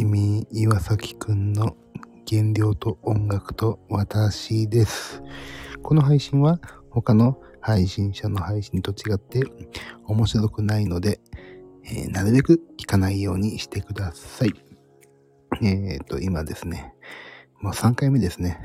[0.00, 1.76] しみ岩崎くんの
[2.26, 5.22] 原料と音楽と私です。
[5.82, 6.58] この配信は
[6.88, 9.42] 他の配信者の配信と違って
[10.06, 11.20] 面白くないので、
[11.84, 14.54] えーなるべく聞かないようにしてください。
[15.62, 16.94] えっ、と、今ですね、
[17.60, 18.58] もう3回目ですね。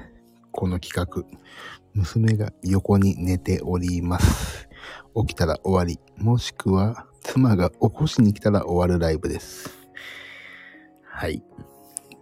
[0.54, 1.25] この企画。
[1.93, 4.70] 娘が横に寝ております。
[5.18, 6.00] 起きたら終わり。
[6.15, 9.85] もしくは、妻が起こしに来たら終わるライブです。
[11.15, 11.42] はい。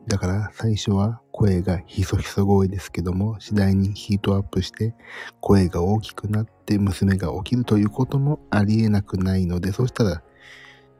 [0.07, 4.93] だから最初は声がひそひそ声ですけども、次第にヒートアップして
[5.41, 10.21] 声が大きくなって娘が起きるということもありえなくないので、そしたら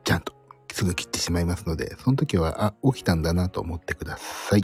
[0.03, 0.33] ちゃんと
[0.71, 4.61] すぐ切ってしまいますので、その時は、あ、起きたんだなと思ってください。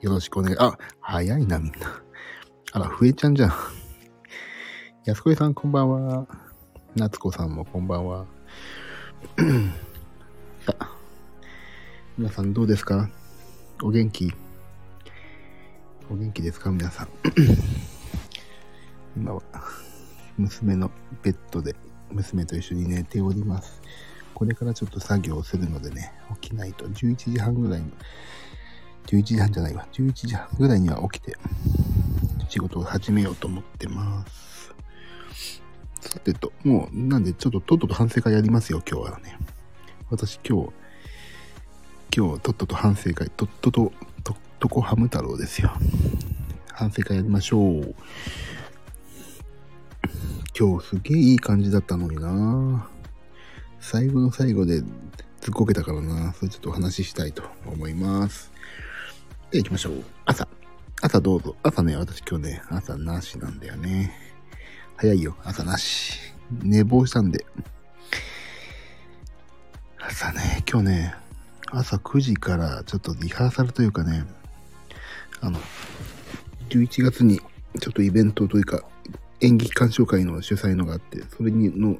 [0.00, 0.56] よろしくお願い。
[0.58, 2.02] あ、早いなみんな。
[2.72, 3.52] あら、増えちゃんじゃん。
[5.04, 6.26] 安子さんこんばんは。
[6.96, 8.26] 夏子さんもこんばんは。
[10.66, 10.95] さあ、
[12.18, 13.10] 皆さんどうですか？
[13.82, 14.32] お元気？
[16.10, 16.70] お元気ですか？
[16.70, 17.08] 皆さん。
[19.14, 19.42] 今は、
[20.38, 20.90] 娘の
[21.22, 21.76] ベッドで
[22.10, 23.82] 娘と一緒に寝ております。
[24.32, 27.92] これからちょっと作業をするのでね、起きないと11時半ぐらいに、
[29.08, 31.36] 11時半じゃないわ、11時半ぐらいには起きて、
[32.48, 34.74] 仕事を始めようと思ってます。
[36.00, 39.38] さてと、もう、なんでちょっととっとと反省会やりますよ、今日はね。
[40.08, 40.72] 私今日、
[42.16, 43.92] 今日とっとと反省会、とっとと、
[44.24, 45.70] とっとこハム太郎ですよ。
[46.72, 47.94] 反省会やりましょう。
[50.58, 52.88] 今日すげえいい感じだったのにな
[53.80, 54.80] 最後の最後で
[55.42, 58.50] ずっこけたからなそれちょっとお話ししたいと思います。
[59.50, 60.02] で、行きましょう。
[60.24, 60.48] 朝。
[61.02, 61.54] 朝どうぞ。
[61.62, 64.14] 朝ね、私今日ね、朝なしなんだよね。
[64.96, 66.18] 早いよ、朝なし。
[66.62, 67.44] 寝坊したんで。
[70.00, 71.25] 朝ね、今日ね、
[71.72, 74.24] 朝9時からちょっとリハーサルというかね、
[75.40, 75.58] あの、
[76.68, 77.40] 11月に
[77.80, 78.82] ちょっとイベントというか、
[79.40, 81.98] 演劇鑑賞会の主催のがあって、それにの、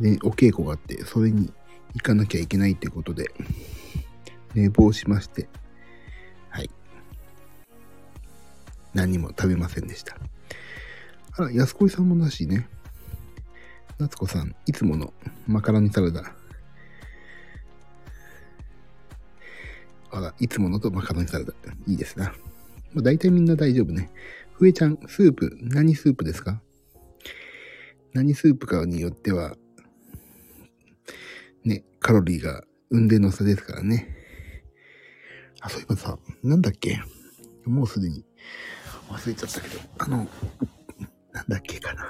[0.00, 1.52] ね、お稽古があって、それに
[1.94, 3.30] 行かなきゃいけないってことで、
[4.54, 5.48] 寝坊しまして、
[6.50, 6.70] はい。
[8.94, 10.16] 何も食べませんでした。
[11.32, 12.68] あら、安子さんもなしね。
[13.98, 15.12] 夏子さん、いつもの
[15.46, 16.37] マカロニサラダ。
[20.10, 21.52] あら、いつものとマカロニサラダ。
[21.86, 22.30] いいですな。
[22.94, 24.10] もう大体みんな大丈夫ね。
[24.52, 26.60] ふえちゃん、スープ、何スープですか？
[28.14, 29.56] 何スープかによっては、
[31.64, 34.16] ね、カロリーが運転の差ですからね。
[35.60, 37.00] あ、そういえばさ、なんだっけ？
[37.64, 38.24] もうすでに
[39.10, 40.26] 忘れちゃったけど、あの、
[41.32, 42.06] なんだっけかな。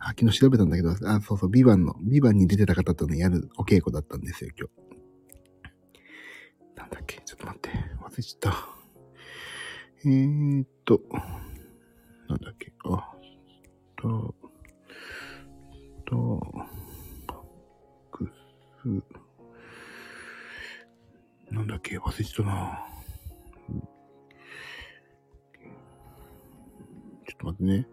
[0.00, 4.83] あ、昨日調べたんだけど、あ、そうそう、ビバンの、ビバンに出てた方とね、やるお稽古だったんですよ、今日。
[6.76, 7.20] なんだっけ？
[7.24, 7.70] ちょっと待って、
[8.02, 8.68] 忘れちゃった。
[10.04, 11.00] えーっと、
[12.28, 12.72] なんだっけ？
[12.84, 13.14] あ、
[13.96, 14.34] と、
[16.04, 16.42] と、
[18.10, 18.30] く
[18.82, 18.88] す、
[21.50, 21.98] なんだっけ？
[21.98, 22.86] 忘れちゃったな。
[27.26, 27.86] ちょっと待ってね。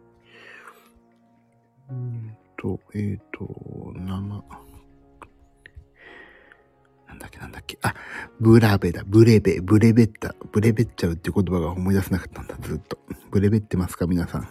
[1.90, 3.48] うんと、えーっと、
[3.96, 4.44] 生、
[7.12, 7.94] なんだっけなんだっけあ、
[8.40, 12.98] ブラベだ、ブレベ、ブレベった、ブレベっちゃうっていう言葉が思い出せなかったんだ、ずっと。
[13.32, 14.44] ブレベってますか、皆さん。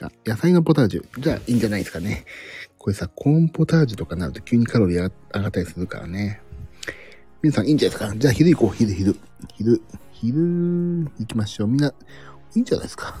[0.00, 1.20] あ野菜のポタージュ。
[1.20, 2.24] じゃあ、いいんじゃないですかね。
[2.78, 6.40] これさ、コーンポタージュとかになると急にカロリー上がったりするからね。
[7.42, 8.16] 皆さん、いいんじゃないですか。
[8.16, 9.16] じゃあ、昼行こう、昼、昼。
[9.54, 10.36] 昼、昼、
[11.18, 11.68] 行きましょう。
[11.68, 11.92] みんな、い
[12.58, 13.20] いんじゃないですか。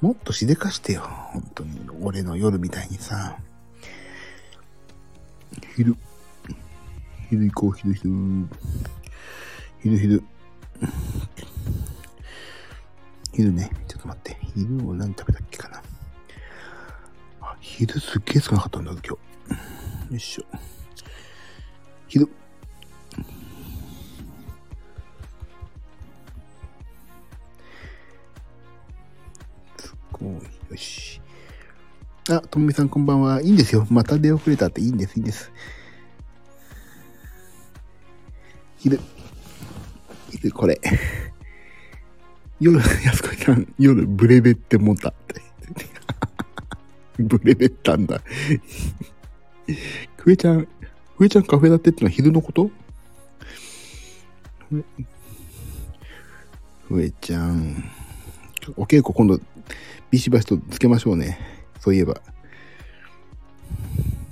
[0.00, 1.02] もっとしでかしてよ。
[1.02, 1.80] 本当に。
[2.00, 3.38] 俺の夜みたいにさ。
[5.76, 5.96] 昼。
[7.30, 8.10] 昼行こう、昼、昼。
[9.80, 10.22] 昼、昼。
[13.32, 13.70] 昼ね。
[13.86, 14.38] ちょっと待って。
[14.54, 15.82] 昼を何食べたっけかな。
[17.40, 19.08] あ、昼すっげえ少なかったんだ、今日。
[19.08, 19.16] よ
[20.16, 20.44] いしょ。
[22.08, 22.28] 昼。
[32.30, 33.40] あ、ともみさんこんばんは。
[33.40, 33.86] いいんですよ。
[33.90, 35.50] また出遅れたっていいんです、いいんです。
[38.76, 39.00] 昼。
[40.30, 40.78] 昼、これ。
[42.60, 45.40] 夜、安子さん、夜、ブレベって思ったって。
[47.22, 48.20] ブレベったんだ。
[50.18, 50.68] クエちゃん、
[51.16, 52.70] クエちゃんカフェラテってのは昼のこと？
[56.88, 57.84] ふえちゃん。
[58.76, 59.40] お稽古今度、
[60.10, 61.57] ビシバシとつけましょうね。
[61.80, 62.20] そういえば。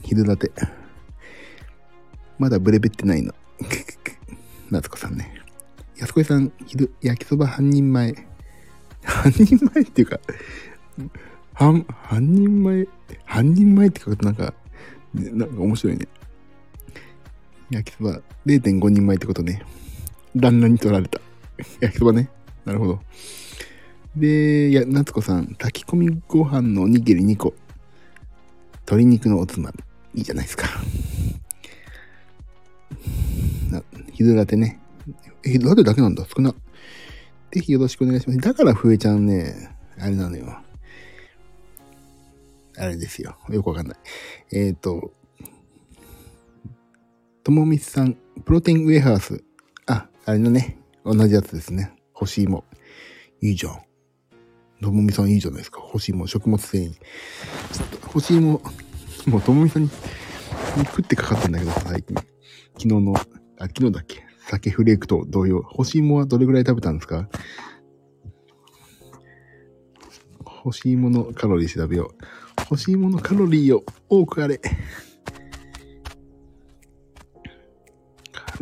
[0.02, 0.50] 昼ラテ。
[2.38, 3.34] まだブレベってないの。
[4.70, 5.32] 夏子さんね。
[5.96, 8.14] 安子さん、昼、焼きそば半人前。
[9.02, 10.20] 半人前っていうか、
[11.54, 12.86] 半、半人前、
[13.24, 14.52] 半人前って書くとなんか、
[15.14, 16.06] なんか面白いね。
[17.70, 19.62] 焼きそば0.5人前ってことね。
[20.34, 21.20] 旦那に取られた。
[21.80, 22.28] 焼きそばね。
[22.64, 23.00] なるほど。
[24.16, 27.54] で、いや、夏子さん、炊き込みご飯のおにぎり2個。
[28.86, 29.70] 鶏肉のおつま
[30.14, 30.20] み。
[30.20, 30.66] いいじゃないですか。
[33.70, 33.82] な、
[34.12, 34.80] 昼ラテね。
[35.44, 36.24] え、昼ラテだけなんだ。
[36.34, 36.54] 少な。
[37.52, 38.38] ぜひよろしくお願いします。
[38.38, 40.62] だから、ふえちゃんね、あれなのよ。
[42.78, 43.36] あれですよ。
[43.50, 43.98] よくわかんない。
[44.52, 45.12] えっ、と、
[47.44, 49.44] ともみさん、プロテインウェハース。
[49.86, 51.92] あ、あれのね、同じやつですね。
[52.12, 52.64] 干し芋。
[53.42, 53.86] いいじゃん。
[54.82, 55.80] ともみさんいいじゃないですか。
[55.80, 56.92] 干し芋、食物繊維。
[56.92, 58.60] ちょっと、干し芋、
[59.26, 59.90] もうともみさんに、
[60.86, 62.14] 食ってかかってんだけど、最近。
[62.74, 63.14] 昨日の、
[63.58, 65.62] あ、昨日だっけ酒フレークと同様。
[65.62, 67.28] 干し芋はどれぐらい食べたんですか？
[70.44, 72.64] 干し芋のカロリー調べよう。
[72.64, 74.58] 干し芋のカロリーを多くあれ。
[74.58, 74.72] カ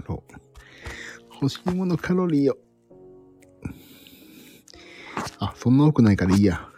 [0.06, 0.22] ロ。
[1.40, 2.58] 干し芋のカロリーを。
[5.44, 6.68] あ、そんな多くないからいいや。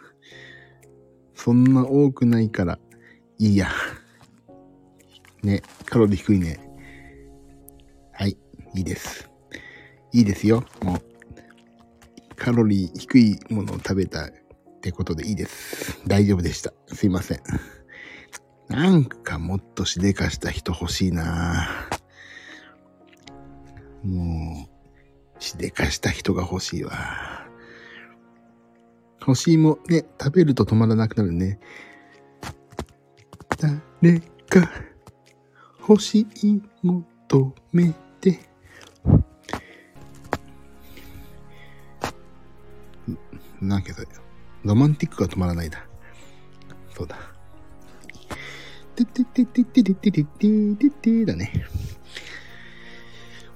[1.35, 2.79] そんな多くないから
[3.37, 3.69] いいや。
[5.43, 6.59] ね、カロリー低いね。
[8.11, 8.37] はい、
[8.75, 9.29] いいです。
[10.11, 10.65] いいですよ。
[10.83, 11.01] もう、
[12.35, 14.31] カロリー低いものを食べたっ
[14.81, 16.01] てことでいいです。
[16.05, 16.73] 大丈夫でした。
[16.87, 17.39] すいません。
[18.67, 21.69] なんかもっとしでかした人欲しいな
[24.03, 24.67] も
[25.39, 27.36] う、しでかした人が欲しいわ。
[29.27, 31.59] 欲しいもね、食べると止まらなくなるね。
[33.99, 34.71] 誰か
[35.89, 38.39] 欲しい求めて。
[43.59, 44.03] なんけど、
[44.63, 45.85] ロマンティックが止まらないだ。
[46.95, 47.17] そうだ。
[48.95, 50.23] てっててててててて
[50.75, 51.65] ててだね。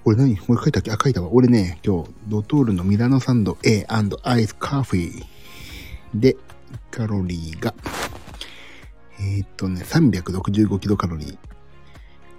[0.04, 0.38] 俺何？
[0.48, 0.92] 俺書いたっけ？
[0.92, 1.30] あ、書いたわ。
[1.32, 4.02] 俺ね、今日、ドトールのミラノサンド A& ア
[4.38, 5.24] イスカーフェ
[6.14, 6.36] で、
[6.90, 7.74] カロリーが、
[9.20, 11.38] えーっとね、365キロカロリー。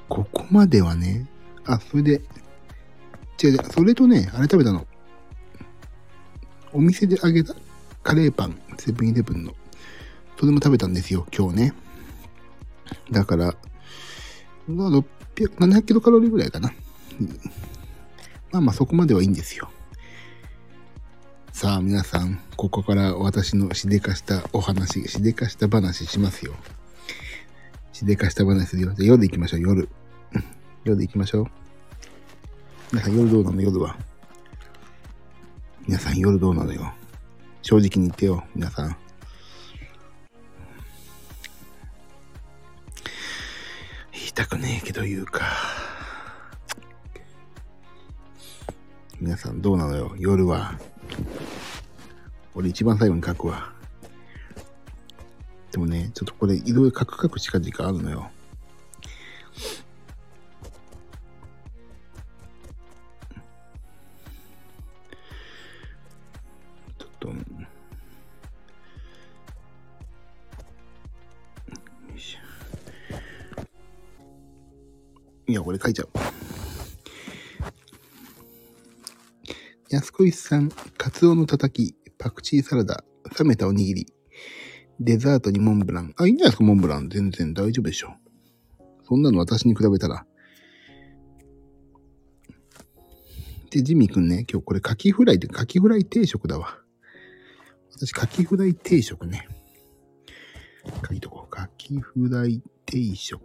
[0.09, 1.27] ここまではね、
[1.65, 2.23] あ、それで、
[3.43, 4.87] 違う違う、それとね、あれ食べたの。
[6.73, 7.55] お店であげた
[8.03, 9.55] カレーパン、セブンイレブンの。
[10.39, 11.75] それも食べたんですよ、今日ね。
[13.11, 13.55] だから、
[14.69, 15.05] 600、
[15.35, 16.73] 700キロカロリーぐらいかな。
[18.51, 19.71] まあまあそこまではいいんですよ。
[21.53, 26.55] さあ皆さん、ここから私のしでかしたお話、しでかした話しますよ。
[27.93, 28.95] しでかした話するよ。
[28.95, 29.89] じゃあ夜行きましょう、夜。
[30.35, 30.45] うん
[30.85, 31.47] 夜行きましょう。
[32.91, 33.63] 皆さん夜どうなの？
[33.63, 33.97] 夜は。
[35.87, 36.93] 皆さん夜どうなのよ。
[37.61, 38.97] 正直に言ってよ、皆さん。
[44.13, 45.45] 言いたくねえけど言うか。
[49.21, 50.17] 皆さんどうなのよ？
[50.19, 50.81] 夜は。
[52.55, 53.73] 俺一番最後に書くわ。
[55.71, 58.31] でもね、ちょっとこれいろいろ書く書く近々あるのよ。
[66.99, 67.35] ちょっと、よ
[72.15, 72.39] いしょ
[75.47, 76.09] いや、これ書いちゃう。
[79.89, 83.03] 安子石さん、カツオのたたき、パクチーサラダ、
[83.37, 84.07] 冷めたおにぎり、
[85.01, 86.15] デザートにモンブラン。
[86.17, 87.11] あ、いいんじゃないですか、モンブラン。
[87.11, 88.15] 全然大丈夫でしょ。
[89.03, 90.25] そんなの私に比べたら。
[93.71, 96.79] で、ジミーくんね、今日これカキフライで、カキフライ定食だわ。
[97.91, 99.49] 私、カキフライ定食ね。
[101.09, 101.51] 書いとこう。
[101.51, 103.43] カキフライ定食。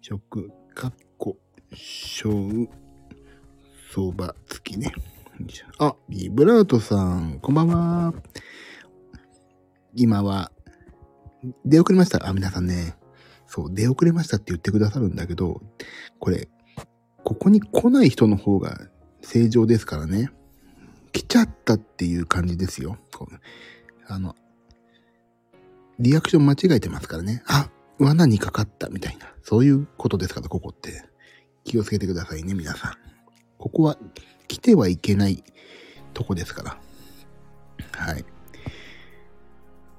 [0.00, 1.36] 食、かっこ、
[1.72, 2.68] しょう、
[3.94, 4.92] 相場付きね。
[5.78, 8.14] あ、ビブラートさん、こんばんは。
[9.94, 10.52] 今は、
[11.64, 12.28] 出遅れました。
[12.28, 12.96] あ、皆さんね。
[13.46, 15.60] そう、出遅れましたって言ってくださるんだけど、
[16.18, 16.48] これ、
[17.24, 18.78] ここに来ない人の方が
[19.22, 20.30] 正常ですからね。
[21.12, 22.98] 来ちゃったっていう感じですよ。
[24.06, 24.34] あの、
[25.98, 27.42] リアクション間違えてますからね。
[27.46, 29.32] あ、罠にかかったみたいな。
[29.42, 31.04] そういうことですから、ここって。
[31.64, 32.92] 気をつけてくださいね、皆さん。
[33.58, 33.96] ここは
[34.48, 35.42] 来てはいけない
[36.14, 36.78] とこですから。
[37.92, 38.24] はい。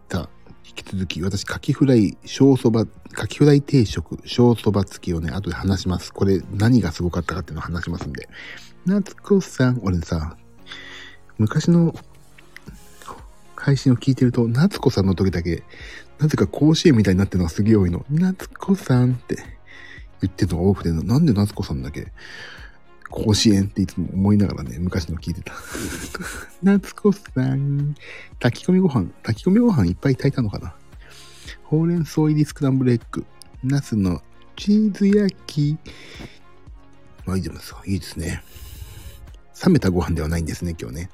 [0.10, 0.30] さあ、
[0.66, 6.14] 引き続き、私、カキフライ、小そば、カキフライ定食、小そば付きをね、後で話します。
[6.14, 8.30] これ、何がすごかったかっていうのを話しますんで。
[8.86, 10.38] 夏子さん、俺さ、
[11.38, 11.96] 昔の
[13.56, 15.64] 配信を聞いてると、夏子さんの時だけ、
[16.20, 18.06] なぜか甲子園みたいになってるのがすげえ多いの。
[18.10, 19.38] 夏子さんって
[20.22, 22.12] 言ってるのが多くて、なんで夏子さんだけ、
[23.16, 25.54] 甲子園っていつも思いながらね、昔の聞いてた。
[26.64, 27.20] 夏子さ
[27.54, 27.96] ん、
[28.40, 30.74] 炊き込みご飯、炊き込みご飯いっぱい炊いたのかな
[31.64, 33.24] ほうれん草入りスクランブルエッグ、
[33.64, 34.24] ナスの
[34.56, 35.78] チーズ焼き。
[37.26, 37.84] まあいいじゃないですか。
[37.86, 38.44] いいですね。
[39.64, 41.10] 冷めたご飯ではないんですね、今日ね。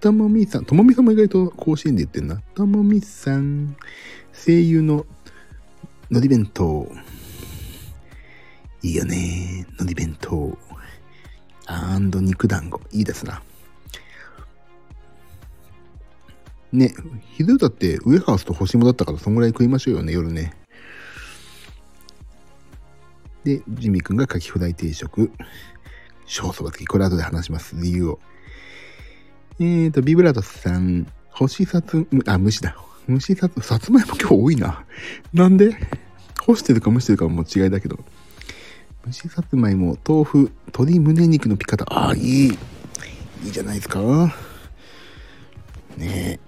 [0.00, 2.42] ともみさん、ともみさんも意外と甲子園で言ってんな。
[2.56, 3.76] ともみさん、
[4.32, 5.06] 声優の
[6.10, 6.90] のり弁当。
[8.82, 9.66] いいよね。
[9.78, 10.58] のり弁当。
[11.66, 12.80] アンド肉団子。
[12.92, 13.42] いいですな。
[16.72, 16.92] ね、
[17.36, 20.52] 昼だってウエハースと星もだったからそんぐらい食いましょうよね、夜ね。
[23.44, 25.30] で、ジミー君がカキフライ定食。
[26.26, 26.86] 小そば付き。
[26.86, 27.76] これ後で話します。
[27.76, 28.20] 理由を。
[29.60, 30.34] えーと、ビブラー。
[30.34, 31.06] トさん。
[31.30, 32.76] 干しさつ、あ、虫だ。
[33.06, 34.84] 虫さつ、さつまいも今日多いな。
[35.32, 35.76] なんで
[36.40, 37.98] 干してるか蒸してるかも違いだけど。
[39.06, 41.84] 蒸しさつまいも、豆腐、鶏胸肉のピカタ。
[41.92, 42.46] ああ、いい。
[42.48, 44.00] いいじゃないですか。
[45.98, 46.40] ねえ。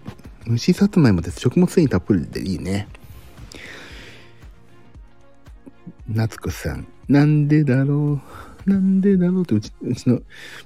[0.49, 2.89] 蒸しさつまいもって食物繊維たっぷりでいいね。
[6.09, 6.87] 夏子さん。
[7.09, 8.21] なんでだろ
[8.67, 8.71] う。
[8.71, 10.21] なんでだろうってうちうちの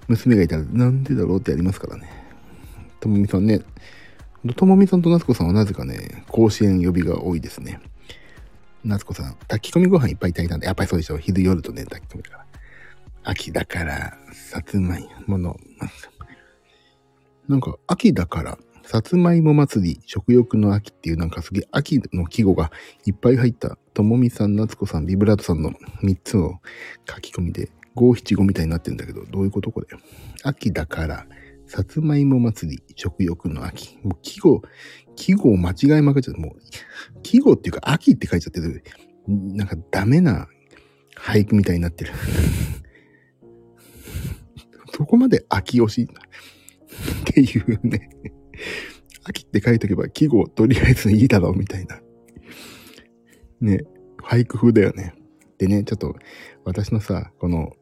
[0.06, 2.08] 娘がいたら、なんでだろうってやりますからね。
[3.00, 3.62] ともみさんね。
[4.54, 7.80] ともみさんと夏子さんはなぜかね、甲子園呼びが多いですね。
[8.84, 11.18] 夏子さん、炊き込みご飯いっぱい炊いたんで、やっぱりそうでしょ。
[11.18, 12.46] 昼夜とね、炊き込みだから。
[13.22, 15.56] 秋だから、さつまいもの、
[17.48, 22.72] なんか、秋だから、さつまいも祭り、食欲の秋っていうなんかすげえ秋の季語が
[23.04, 25.72] いっぱい入った、ともみさん、夏子さん、ビブラートさんの
[26.02, 26.60] 3つの
[27.08, 29.86] 書き込みで、五七五みたいになってるんだけど、どういうことこれ？
[30.42, 31.26] 秋だから、
[31.66, 33.98] さつまいも祭り、食欲の秋。
[34.02, 34.62] もう季語、
[35.16, 36.60] 季語を間違いまくっちゃって、もう、
[37.22, 38.82] 季語っていうか秋って書いちゃってる。
[39.28, 40.48] なんかダメな
[41.16, 42.12] 俳句みたいになってる。
[44.92, 48.10] そこまで秋推しっていうね。
[49.24, 52.00] 秋って書いとけば季語とりあえずいいだろうみたいな。
[53.60, 53.80] ね、
[54.22, 55.14] 俳句風だよね。
[55.58, 56.16] でね、ちょっと
[56.64, 57.72] 私のさ、この、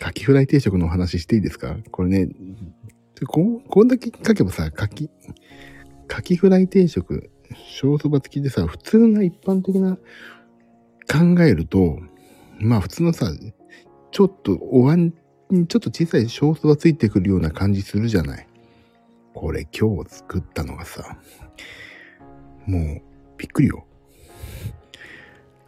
[0.00, 1.76] カキフライ定食のお話していいですか？
[1.92, 2.28] これね、
[3.26, 5.08] ここんだけ書けばさ、カキ、
[6.12, 7.30] カキフライ定食、
[7.70, 9.96] 小そば付きでさ、普通な一般的な
[11.10, 12.00] 考えると、
[12.58, 13.32] まあ普通のさ、
[14.10, 15.14] ちょっとお椀
[15.48, 18.46] にちょっと小さい小そばついてくるような感じするじゃない。
[19.32, 21.16] これ今日作ったのがさ、
[22.66, 23.02] もう
[23.38, 23.86] びっくりよ。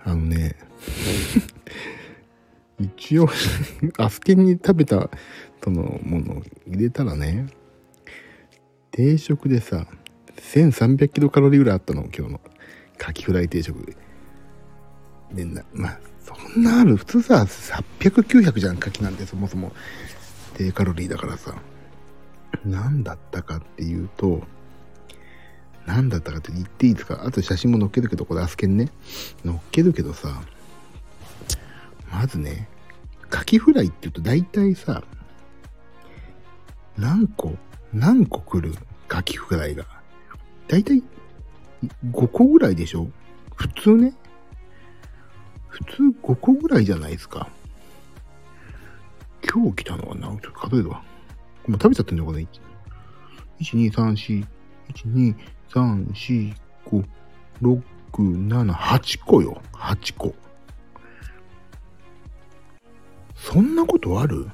[0.04, 0.56] あのね、
[2.78, 3.30] 一応
[3.96, 5.08] アスケに食べた
[5.62, 7.46] そのものを入れたらね、
[8.90, 9.86] 定食でさ、
[10.52, 12.40] 1300キロカロリーぐらいあったの、今日の。
[12.98, 13.96] カキフライ定食。
[15.32, 16.96] で、な、まあ、そんなある。
[16.96, 17.44] 普通さ、
[17.98, 19.72] 800、900じゃん、カキなんてそもそも。
[20.56, 21.54] 低カロリーだからさ。
[22.64, 24.42] 何だったかっていうと、
[25.86, 27.24] 何だったかって言っていいですか？
[27.26, 28.90] あと写真も載っけるけど、これアスケンね。
[29.44, 30.40] 載っけるけどさ、
[32.12, 32.68] まずね、
[33.28, 35.02] カキフライって言うと大体さ、
[36.96, 37.56] 何個
[37.92, 38.74] 何個来る？
[39.08, 39.84] カキフライが。
[40.68, 41.02] 大体
[42.11, 43.09] 5個ぐらいでしょ？
[43.56, 44.14] 普通ね。
[45.68, 47.49] 普通5個ぐらいじゃないですか。
[49.52, 51.02] 今日来たのはな、ちょっと数えるわ。
[51.66, 52.40] もう食べちゃってんのこれ。
[52.40, 52.49] 1、
[53.61, 54.47] 2、3、4、
[54.92, 55.35] 1、2、
[55.71, 56.54] 3、4、
[56.87, 57.04] 5、
[57.62, 57.78] 6、
[58.49, 59.61] 7、8個よ。
[59.73, 60.35] 8個。
[63.37, 64.49] そんなことある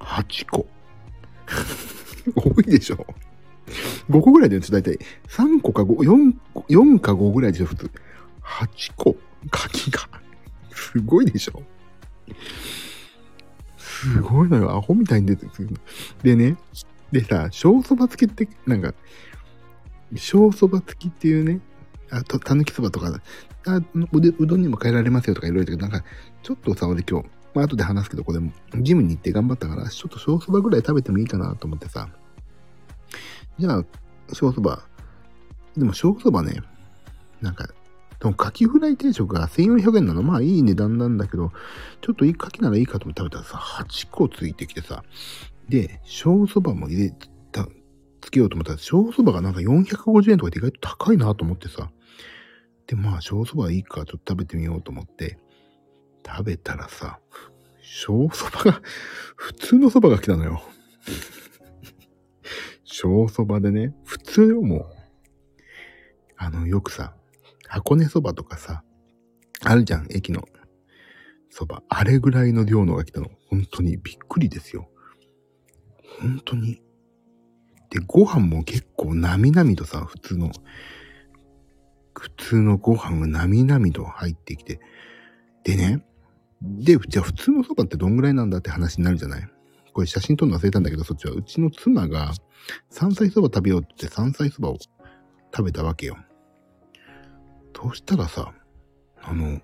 [0.00, 0.66] ?8 個。
[2.36, 3.06] 多いでしょ
[4.10, 4.98] ?5 個ぐらいでだいたい。
[5.28, 6.34] 3個か5、
[6.68, 7.90] 4、か5ぐらいでしょ普通。
[8.42, 9.16] 8個。
[9.50, 10.00] 柿が。
[10.70, 11.62] すごいでしょ
[13.76, 14.70] すごいのよ。
[14.72, 15.70] アホみたいに出てくる。
[16.22, 16.56] でね。
[17.12, 18.92] でさ、小そば付きって、なんか、
[20.16, 21.60] 小そば付きっていうね、
[22.10, 23.20] あと、たぬきそばとか、
[23.66, 23.80] あ
[24.12, 26.06] うでうどんにも変えられますよとかいろいろ言うけど、なんか、
[26.42, 28.40] ちょっとさ、俺今日、まあ後で話すけど、これ、
[28.82, 32.08] ジムに行って頑張ったから、ちょっと小そばぐらい食べてもいいかなと思ってさ。
[33.58, 33.84] じゃあ、
[34.32, 34.82] 小そば。
[35.76, 36.60] でも小そばね、
[37.40, 37.66] なんか、
[38.20, 40.22] でもカキフライ定食が1400円なの。
[40.22, 41.52] まあいい値段なんだけど、
[42.00, 45.04] ちょっといいカキならいいかと思って食べたらさ、8個ついてきてさ、
[45.68, 47.14] で、小そばも入れ
[47.52, 47.66] た、
[48.20, 51.90] つけようと思ったら、小そばがなんか450円とかで意外と高いなと思ってさ。
[52.86, 55.38] で、まあ、小そばいいか、ちょっと食べてみようと思って、
[56.26, 57.18] 食べたらさ、
[57.82, 58.80] 小そばが、
[59.36, 60.62] 普通のそばが来たのよ。
[62.96, 64.86] 小そばでね、普通よ、もう。
[66.36, 67.16] あの、よくさ、
[67.66, 68.84] 箱根そばとかさ、
[69.64, 70.44] あるじゃん、駅の
[71.50, 71.82] そば。
[71.88, 73.30] あれぐらいの量のが来たの。
[73.50, 74.88] 本当にびっくりですよ。
[76.20, 76.82] 本当に。
[77.90, 80.52] で、ご飯も結構なみなみとさ、普通の、
[82.16, 84.78] 普通のご飯がなみなみと入ってきて。
[85.64, 86.06] でね、
[86.62, 89.53] で、じゃあ普通のそばってどんぐらいなんだって話になるじゃない
[89.94, 92.32] これ写真撮るの忘れたんだけど、そっちはうちの妻が
[92.90, 94.76] 山菜そば食べようって山菜そばを
[95.54, 96.18] 食べたわけよ。
[97.76, 98.52] そしたらさ、
[99.22, 99.60] あの、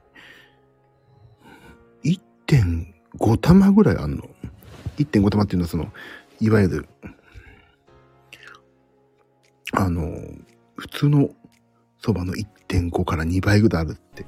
[2.04, 4.24] 1.5玉ぐらいあんの。
[4.98, 5.92] 1.5玉っていうのはその、
[6.40, 6.88] いわゆる、
[9.72, 10.04] あの、
[10.76, 11.30] 普通の
[11.98, 14.26] そばの1.5から2倍ぐらいあるって。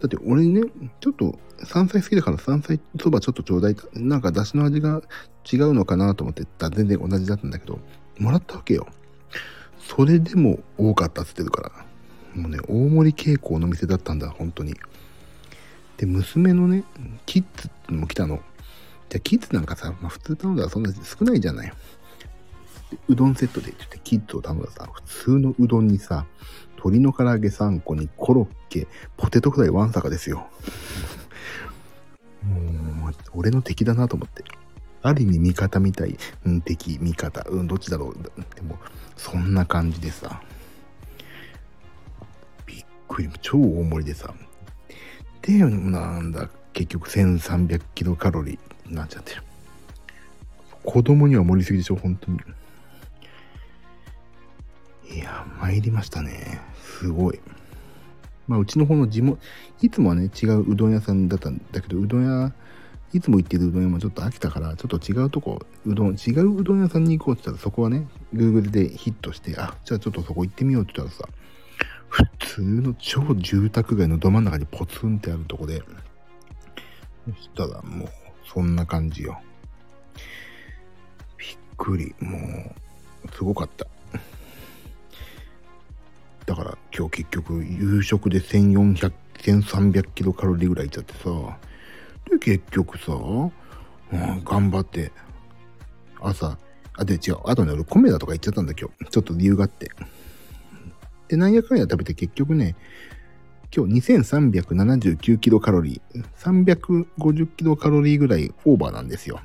[0.00, 0.62] だって俺ね、
[1.00, 3.76] ちょっと山菜好きだから山菜そばちょっとちょうだい。
[3.94, 5.02] なんか出汁の味が
[5.50, 7.78] 違うのかなと思ってた全然同じだったんだけど、
[8.18, 8.86] もらったわけよ。
[9.78, 11.86] それでも多かったって言ってるから。
[12.34, 14.74] もうね、大盛り傾向の店だったんだ、本当に。
[15.96, 16.84] で、娘のね、
[17.24, 18.42] キッズってのも来たの。
[19.08, 21.72] じゃキッズなんかさ、まあ、普通頼んだらそんな少ないじゃない。
[23.08, 26.26] うどんセットでって言ってキッズを頼んだらさ、普通のうどんにさ、
[26.86, 30.46] 鶏の唐揚げ3個にコロッケ、ポテトフライワンサカですよ。
[32.42, 34.44] もう、俺の敵だなと思って。
[35.02, 36.16] ある意味味方みたい。
[36.44, 37.44] うん、敵、味方。
[37.48, 38.14] うん、どっちだろう。
[38.54, 38.78] でも、
[39.16, 40.40] そんな感じでさ。
[42.66, 43.30] びっくり。
[43.40, 44.32] 超大盛りでさ。
[45.42, 49.42] で、なんだ、結局1300キロカロリーになっちゃってる。
[50.84, 52.38] 子供には盛りすぎでしょ、本当に。
[55.10, 56.60] いや、参りましたね。
[56.98, 57.40] すごい。
[58.48, 59.38] まあ、うちの方の地元、
[59.82, 62.52] いつもはね、違ううどん屋さんだったんだけど、うどん屋、
[63.12, 71.28] いつも行ってるうどん屋もちょっと飽きたから、ちょっと違うとこ、うどん、違ううどん屋さんに行こうって言ったら、そこはね、Google でヒットして、あ、じゃあちょっとそこ行ってみようって言ったらさ、
[72.08, 75.82] 普通の超住宅街のど真ん中にポツンってあるとこで、
[77.26, 78.08] そしたらもう、
[78.52, 79.40] そんな感じよ。
[81.36, 82.14] びっくり。
[82.20, 82.38] も
[83.24, 83.86] う、すごかった。
[86.46, 91.58] だから今日結局夕食で1400、1300キロカロリーぐらいいっちゃってさ。
[92.30, 95.12] で、結局さ、うん、頑張って、
[96.20, 96.56] 朝、
[96.96, 99.10] あ、で違う、あとね、俺米だとか言っちゃったんだ今日。
[99.10, 99.90] ちょっと理由があって。
[101.28, 102.76] で、なんやかんや食べて結局ね、
[103.76, 109.40] 今日2379キロカロリー、350キロカロリーぐらいオーバーなんですよ。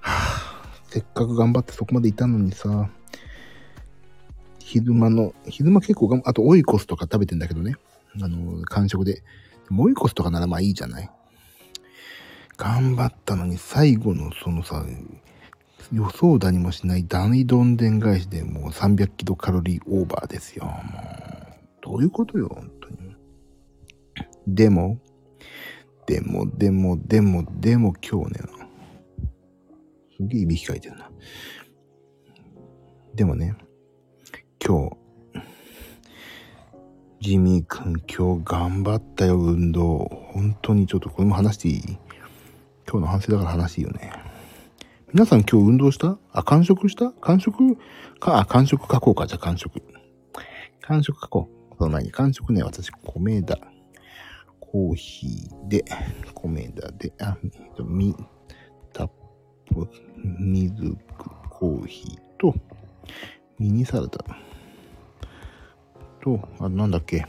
[0.00, 2.90] はあ、せっかく頑張ってそこまでいたのにさ、
[4.66, 7.76] 昼間の、昼間結構があとオイコスとか食べてんだけどね。
[8.20, 9.22] あの、完食で。
[9.70, 11.10] オイコスとかならまあいいじゃない？
[12.56, 14.84] 頑張ったのに最後のそのさ、
[15.92, 20.64] 予想だにもしない大どんでん返しでもう300キロカロリーオーバーですよ。
[20.64, 20.74] もう、
[21.82, 23.16] どういうことよ、本当に。
[24.46, 24.98] でも、
[26.06, 28.40] でも、でも、でも、でも今日ね、
[30.16, 31.10] すげえいびきかいてるな。
[33.14, 33.56] でもね、
[34.66, 34.96] 今日、
[37.20, 40.10] ジミー君今日頑張ったよ、運動。
[40.32, 41.82] 本当にちょっとこれも話していい？
[42.88, 44.10] 今日の反省だから話していいよね。
[45.12, 46.16] 皆さん今日運動した？
[46.32, 47.10] あ、完食した？
[47.10, 47.76] 完食？
[48.18, 49.26] か、あ、完食書こうか。
[49.26, 49.82] じゃあ完食。
[50.80, 51.76] 完食書こう。
[51.76, 53.58] その前に完食ね、私、米田。
[54.60, 55.84] コーヒーで、
[56.32, 57.36] 米田で、あ、
[57.84, 58.16] み、
[58.94, 59.08] タッ
[59.66, 59.90] プ、
[60.24, 62.54] ミルク、コーヒーと、
[63.58, 64.24] ミニサラダ。
[66.24, 67.26] と、あ、なんだっけ？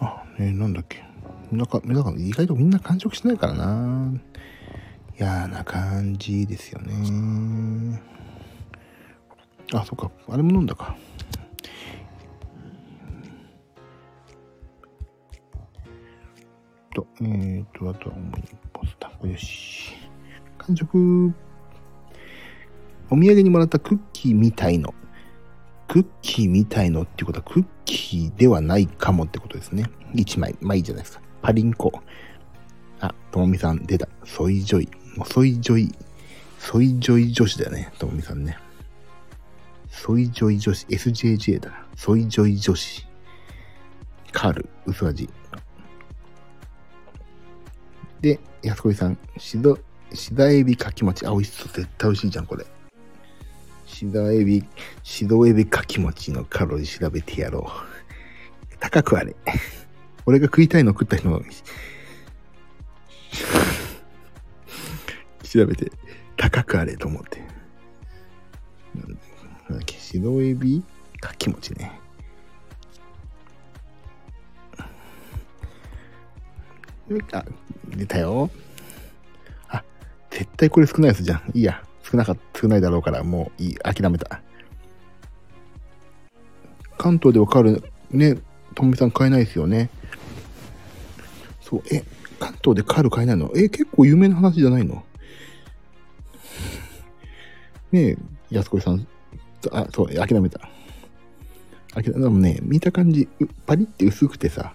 [0.00, 1.04] あ、えー、なんだっけ？
[1.52, 4.14] なんか、なんか意外とみんな完食しないからな。
[5.18, 8.00] 嫌な感じですよね。
[9.74, 10.10] あ、そっか。
[10.28, 10.96] あれも飲んだか。
[16.94, 19.30] と、えっ、ー、と、あとは主にポスター。
[19.30, 19.92] よし。
[20.56, 21.34] 完食。
[23.10, 24.94] お土産にもらったクッキーみたいの。
[25.88, 29.90] クッキーみたいのってことはクッキーではないかもってことですね。
[30.14, 30.56] 1枚。
[30.60, 31.22] まあいいじゃないですか。
[31.42, 31.92] パリンコ。
[33.00, 34.08] あ、ともみさん出た。
[34.24, 34.88] ソイジョイ。
[35.16, 35.94] もうソイジョイ、
[36.58, 38.58] ソイジョイ女子だよね、ともみさんね。
[39.88, 41.70] ソイジョイ女子、SJJ だ。
[41.96, 43.06] ソイジョイ女子。
[44.32, 45.30] カール、薄味。
[48.20, 49.78] で、安子さん、しど、
[50.12, 51.26] しだエビかき餅。
[51.26, 51.68] あ、美味しそう。
[51.68, 52.66] 絶対美味しいじゃん、これ。
[53.86, 54.64] 白エビ、
[55.02, 58.76] 白エビかき餅のカロリー調べてやろう。
[58.78, 59.34] 高くあれ。
[60.26, 61.40] 俺が食いたいの食った人の、
[65.42, 65.90] 調べて、
[66.36, 67.40] 高くあれと思って。
[68.94, 70.82] なんだっけ、白エビ
[71.20, 72.00] かき餅ね。
[77.32, 77.44] あ、
[77.96, 78.50] 出たよ。
[79.68, 79.84] あ、
[80.30, 81.52] 絶対これ少ないやつじゃん。
[81.54, 81.85] いいや。
[82.08, 83.74] 少なか、少ないだろうから、もういい。
[83.76, 84.40] 諦めた。
[86.98, 88.38] 関東でわかる、ね、
[88.74, 89.90] ともみさん買えないですよね。
[91.60, 92.04] そう、え、
[92.38, 93.50] 関東でカール買えないの？
[93.56, 95.04] え、結構有名な話じゃないの？
[97.92, 98.16] ねえ、
[98.50, 99.06] 安子さん、
[99.72, 100.60] あ、そう、諦めた。
[101.92, 102.30] 諦めた。
[102.30, 103.28] ね、見た感じ、
[103.66, 104.74] パリって薄くてさ、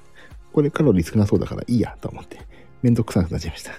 [0.52, 2.39] これカロリー少なそうだからいいやと思って、
[2.82, 3.72] めんどくさくなっちゃいました。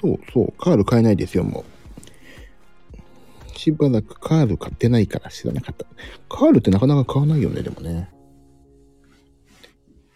[0.00, 1.78] そうそう、カール買えないですよ、もう。
[3.58, 5.84] しばらくカール買ってないから知らなかった。
[6.28, 8.08] カールってなかなか買わないよね、でもね。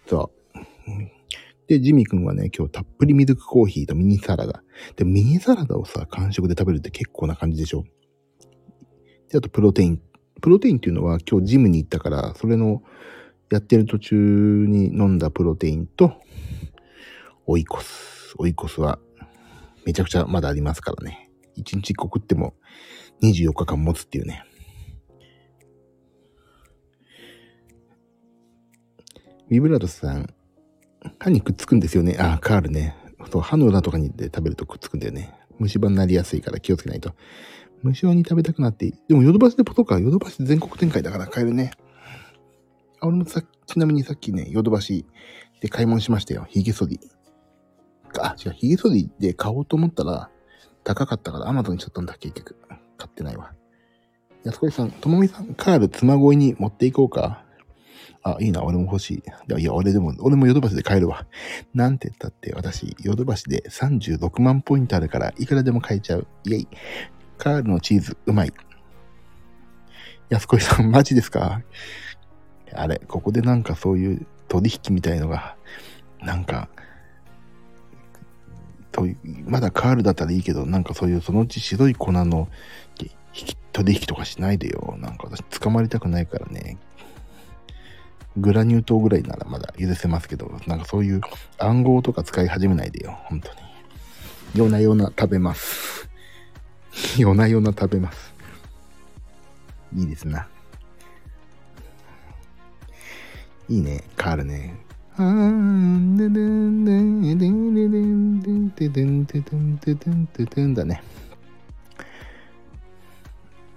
[0.07, 0.43] そう。
[1.67, 4.63] で、ジミー君はね、今日たっぷりミルクコーヒーとミニサラダ。
[4.97, 7.85] で、ミニサラダをさ、完食で食べるって結構な感じでしょ
[9.31, 10.03] で、あとプロテイン。
[10.41, 12.83] プロテインっていうのは今日ジムに行ったから、それの
[13.51, 16.13] やってる途中に飲んだプロテインと、
[17.47, 18.35] オイコス。
[18.39, 18.99] オイコスは
[19.85, 21.31] めちゃくちゃまだありますからね。
[21.57, 22.55] 1日1個食っても
[23.23, 24.45] 24日間持つっていうね。
[29.49, 30.33] ビブラートさん、
[31.19, 32.17] 歯にくっつくんですよね。
[32.19, 32.97] あ、カールね。
[33.31, 35.35] そう、歯の裏とかにで食べるとくっつくんだよね。
[35.59, 37.15] 虫歯になりやすいから気をつけないと。
[37.83, 38.91] 虫歯に食べたくなって。
[39.09, 41.73] でもヨドバシでポトカ、ヨドバシ全国展開だから買えるね。
[43.01, 45.05] あ、俺もさちなみにさっきね、ヨドバシ
[45.61, 46.47] で買い物しましたよ。
[46.49, 47.01] ヒゲ剃り。
[48.21, 50.31] あ、違う、ヒゲ剃りで買おうと思ったら、
[50.85, 52.57] 高かったからアマゾンにしちゃったんだ、結局。
[52.99, 53.53] 買ってないわ。
[54.45, 57.45] 安子さん、ともみさん、カール妻恋に持っていこうか
[58.25, 59.19] あ、いいな、俺も欲しい。
[59.19, 61.27] いや、いや俺でも、俺もヨドバシで買えるわ。
[61.75, 66.27] なんて言ったって、私、ヨドバシで36万ポイントあるから、いくらでも買えちゃう。
[66.45, 66.69] イェイ。
[67.39, 68.53] カールのチーズ、うまい。
[70.29, 71.63] 安子さん、マジですか？
[72.75, 75.57] あれ、ここでなんかそういう取引みたいのが、
[76.21, 76.69] なんか、
[79.47, 82.49] まだカールだったらいいけど、なんかそういうそのうち白い粉の
[83.73, 84.97] 取引とかしないでよ。
[84.99, 86.77] なんか私捕まりたくないからね。
[88.37, 91.21] グラニュー糖ぐらいならまだ許せますけど、なんかそういう
[91.59, 93.19] 暗号とか使い始めないでよ。
[93.25, 93.57] 本当に。
[94.55, 96.09] 夜な夜な食べます。
[97.19, 98.35] 夜な夜な食べます。
[99.95, 100.49] いいですな。
[103.69, 104.77] いいね、カールね。
[110.75, 111.03] だね。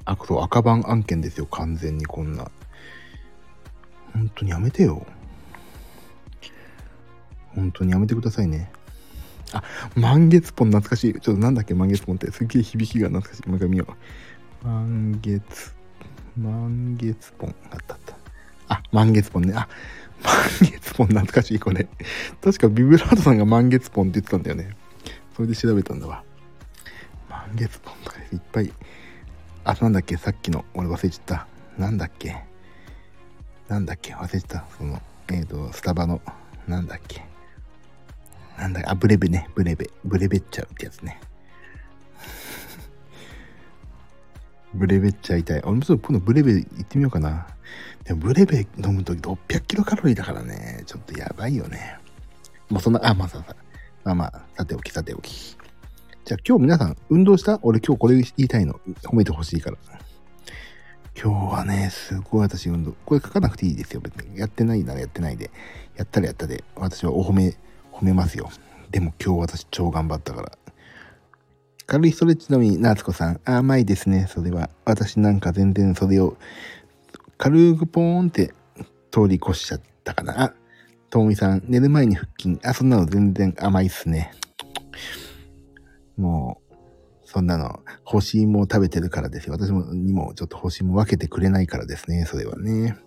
[0.06, 1.46] あ、これ赤番案件ですよ。
[1.48, 2.52] 完全にこんな。
[4.14, 5.06] 本当にやめてよ。
[7.56, 8.72] 本当にやめてくださいね。
[9.54, 9.64] あ、
[9.96, 11.14] 満月ポン懐かしい。
[11.14, 12.32] ちょっとなんだっけ満月ポンって。
[12.32, 13.48] すっげえ響きが懐かしい。
[13.48, 13.88] もう一回見よ
[14.64, 14.68] う。
[14.68, 15.74] 満月、
[16.38, 17.56] 満月ポン。
[17.72, 17.95] あった。
[18.92, 19.54] 満月ポンね。
[19.56, 19.68] あ、
[20.24, 21.88] 満月ポン懐かしいこれ。
[22.42, 24.76] 確かビブラートさんが満月ポンって言ってたんだよね。
[25.36, 26.24] それで調べたんだわ。
[27.30, 28.72] 満月ポンとかいっぱい。
[29.66, 30.18] あ、なんだっけ？
[30.18, 30.64] さっきの。
[30.74, 31.48] 俺忘れちゃった。
[31.78, 32.44] なんだっけ？
[33.68, 34.14] なんだっけ？
[34.14, 34.66] 忘れちゃった。
[34.78, 36.22] その、えっ、ー、と、スタバの、
[36.68, 37.24] なんだっけ？
[38.58, 39.50] なんだあ、ブレベね。
[39.56, 39.90] ブレベ。
[40.06, 41.20] ブレベっちゃうってやつね。
[44.74, 45.60] ブレベっちゃいたい。
[45.62, 47.48] 俺もちょっと今度ブレベ行ってみようかな。
[48.06, 51.98] でもブレベ飲むとき600キロカロリーだからね、ちょっとやばいよね。
[52.70, 53.44] もうそんな、あ、まあさ、
[54.04, 55.58] まあまあ、さておきさておき。
[56.24, 57.60] じゃあ今日皆さん運動した？
[57.62, 58.80] 俺今日これ言いたいの。
[59.04, 59.78] 褒めてほしいから。
[61.20, 62.96] 今日はね、すごい私運動。
[63.06, 64.02] これ書かなくていいですよ。
[64.02, 64.38] 別に。
[64.38, 65.50] やってないならやってないで。
[65.96, 66.64] やったらやったで。
[66.76, 67.56] 私はお褒め、
[67.92, 68.50] 褒めますよ。
[68.92, 70.52] でも今日私超頑張ったから。
[71.88, 73.40] 軽いストレッチのみ、夏子さん。
[73.46, 74.70] 甘いですね、それは。
[74.84, 76.38] 私なんか全然それを
[77.38, 78.54] 軽くポーンって
[79.12, 80.44] 通り越しちゃったかな。
[80.44, 80.54] あ、
[81.10, 82.60] ともみさん、寝る前に腹筋。
[82.64, 84.32] あ、そんなの全然甘いっすね。
[86.18, 86.76] もう、
[87.24, 89.54] そんなの、干し芋を食べてるからですよ。
[89.54, 92.26] 私も、にもちょっと干し芋分けてくれないからですね。
[92.26, 92.98] それはね。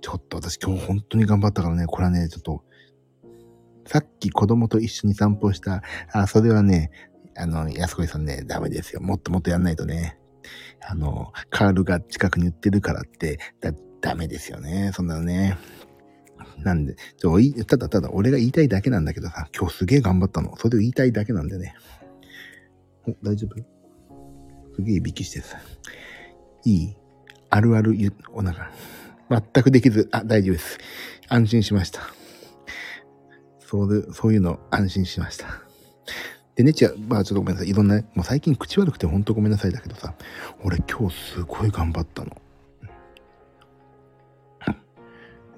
[0.00, 1.86] ちょっと私今日本当に頑張ったからね。
[1.86, 2.62] これはね、ちょっと、
[3.86, 6.90] さっき子供と一緒に散歩した、あ、それはね、
[7.36, 9.00] あの、安子さんね、ダメですよ。
[9.00, 10.18] もっともっとやんないとね。
[10.86, 14.90] あの、カールが近くに売ってるからって、だ、ダメですよね。
[14.94, 15.56] そんなのね。
[16.58, 20.56] なんで、ちょ、ただただ俺が言いたいだけなんだけどさ、今日すげえ頑張ったの。
[20.56, 21.74] それを言いたいだけなんでね。
[23.06, 23.56] お、大丈夫？
[24.76, 25.58] すげえいびきしてさ。
[26.64, 26.96] いい？
[27.50, 28.70] あるある言う、お腹。
[29.30, 30.78] 全くできず、あ、大丈夫です。
[31.28, 32.00] 安心しました。
[33.60, 35.46] そうで、そういうの安心しました。
[36.56, 37.70] でね、ちゃ、まあちょっとごめんなさい。
[37.70, 40.14] いろんな、もう最近口悪くてほんとごめんなさいだけどさ、
[40.62, 42.30] 俺今日すごい頑張ったの。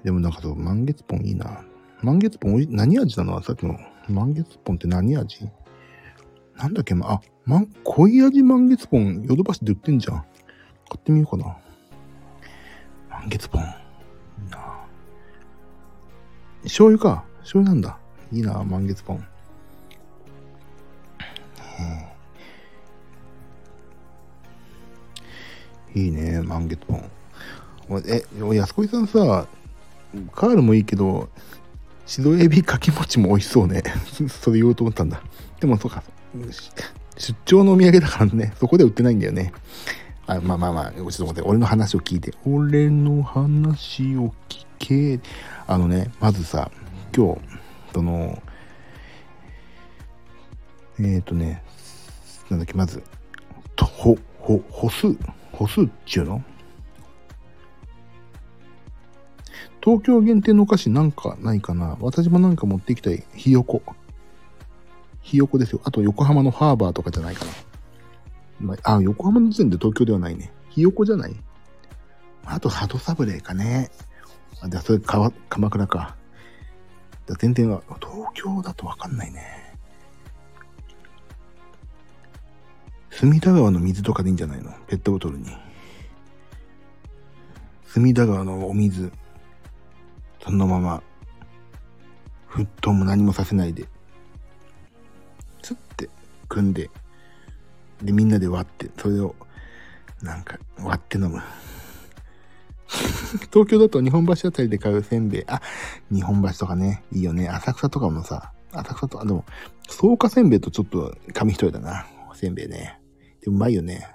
[0.03, 1.63] でもなんかそう、満月ポンいいな。
[2.01, 5.49] 満月ポン、何味なのさっきの満月ポンって何味？
[6.55, 10.17] なんだっけまあ、まん、濃い味満月ポン、ヨドバシで売ってんじゃん。
[10.17, 10.25] 買
[10.97, 11.57] ってみようかな。
[13.09, 13.61] 満月ポン。
[13.61, 14.79] いいな
[16.63, 17.25] 醤油か。
[17.39, 17.99] 醤油なんだ。
[18.31, 19.27] いいな満月ポン。
[25.95, 27.09] いいね、満月ポン。
[28.05, 28.23] え、
[28.55, 29.47] 安子さんさ、
[30.33, 31.29] カールもいいけど、
[32.05, 33.83] 白エビかき餅も美味しそうね。
[34.29, 35.21] それ言おうと思ったんだ。
[35.59, 36.03] でもそうか、
[37.17, 39.53] 出張のお土産だからね、そこで売ってないんだよね。
[40.27, 42.33] あまあまあまあ、ちょっと待って、俺の話を聞いて。
[42.45, 45.19] 俺の話を聞け。
[45.65, 46.69] あのね、まずさ、
[47.15, 47.41] 今日、
[47.93, 48.41] その、
[50.99, 51.63] えっ、ー、とね、
[52.49, 53.03] なんだっけ、まず、
[53.75, 55.13] と、ほ、ほ、歩数、
[55.51, 56.43] 歩数っちゅうの？
[59.83, 61.97] 東京限定のお菓子なんかないかな？
[62.01, 63.23] 私もなんか持ってきたい。
[63.35, 63.81] ひよこ。
[65.21, 65.81] ひよこですよ。
[65.83, 67.51] あと横浜のハーバーとかじゃないかな。
[68.59, 70.51] まあ、あ、横浜の時点で東京ではないね。
[70.69, 71.35] ひよこじゃない？
[72.45, 73.91] あと、鳩サブレーかね。
[74.61, 76.15] あ、じゃあそれか鎌倉か。
[77.39, 79.66] 全然は、東京だとわかんないね。
[83.19, 84.71] 隅田川の水とかでいいんじゃないの？
[84.85, 85.47] ペットボトルに。
[87.87, 89.11] 隅田川のお水。
[90.43, 91.01] そのまま、
[92.47, 93.87] 沸騰も何もさせないで、
[95.63, 96.11] つって
[96.47, 96.91] 組んで、
[98.03, 99.35] で、みんなで割って、それを、
[100.21, 101.41] なんか、割って飲む。
[103.51, 105.43] 東京だと日本橋あたりで買うせんべい。
[105.47, 105.59] あ、
[106.11, 107.49] 日本橋とかね、いいよね。
[107.49, 109.43] 浅草とかもさ、浅草とか、でも、
[109.87, 112.05] 草加せんべいとちょっと紙一重だな。
[112.35, 112.96] せんべいね。
[113.47, 114.07] うまいよね。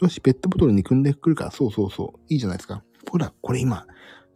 [0.00, 2.20] よし、ペットボトルに組んでくるから、そうそうそう。
[2.28, 2.82] いいじゃないですか。
[3.10, 3.86] ほら、これ今、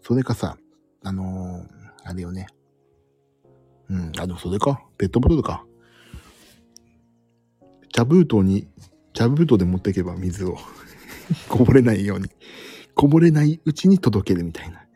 [0.01, 0.57] それかさ、
[1.03, 2.47] あのー、あれよね。
[3.89, 4.83] うん、あ、でもそれか。
[4.97, 5.65] ペットボトルか。
[7.93, 8.69] 茶封筒に、
[9.13, 10.57] 茶封筒で持っていけば水を
[11.49, 12.29] こぼれないように、
[12.95, 14.87] こぼれないうちに届けるみたいな。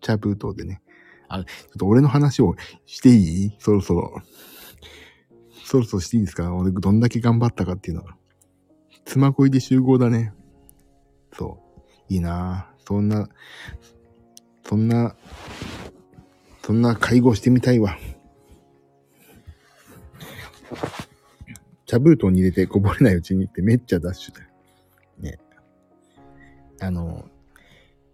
[0.00, 0.82] 茶封筒でね。
[1.28, 1.46] あ、ちょっ
[1.78, 2.56] と俺の話を
[2.86, 3.56] していい？
[3.58, 4.20] そろそろ。
[5.66, 6.54] そろそろしていいですか？
[6.54, 8.16] 俺どんだけ頑張ったかっていうのは。
[9.04, 10.32] 妻恋で集合だね。
[11.36, 11.58] そ
[12.08, 12.12] う。
[12.14, 13.28] いいなそんな、
[14.64, 15.16] そんな、
[16.62, 17.98] そんな介護してみたいわ。
[21.84, 24.48] 茶封筒に入れてこぼれないうちにってめっちゃダッシュだよ。
[25.18, 25.38] ね。
[26.80, 27.28] あの、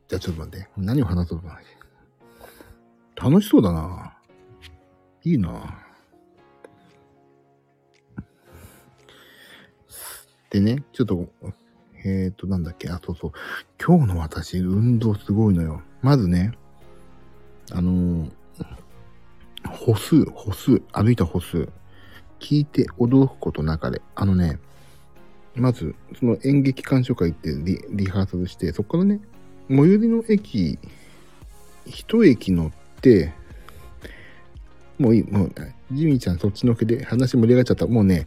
[0.09, 0.69] じゃあちょっと待って。
[0.79, 3.29] 何を話そうかな。
[3.31, 4.17] 楽しそうだな。
[5.23, 5.82] いいな。
[10.53, 11.29] でね、ちょっと、
[12.05, 13.33] えっ、ー、と、なんだっけ、あ、そうそう。
[13.83, 15.81] 今日の私、運動すごいのよ。
[16.03, 16.53] まずね、
[17.71, 18.31] あのー、
[19.67, 21.71] 歩数、歩数、歩いた歩数、
[22.39, 24.59] 聞いて驚くこと中で、あのね、
[25.55, 29.23] まず、その演劇鑑賞会行ってリリハーサルして、そこからね、
[29.71, 30.79] 最寄りの駅、
[31.87, 33.33] 一駅乗って、
[34.99, 35.53] もういい、もう、
[35.93, 37.87] ジミーちゃんそっちのけで話盛り上がっちゃった。
[37.87, 38.27] もうね、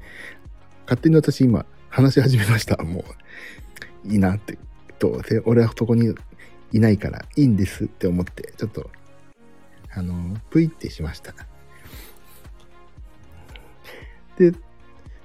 [0.86, 2.76] 勝手に私今話し始めました。
[2.84, 3.06] も
[4.06, 4.58] う、いいなって。
[5.00, 6.14] と、俺はそこに
[6.74, 8.90] いないからいいんですって思って、ちょっと、
[9.94, 11.34] あの、ぷいってしました。
[14.38, 14.52] で、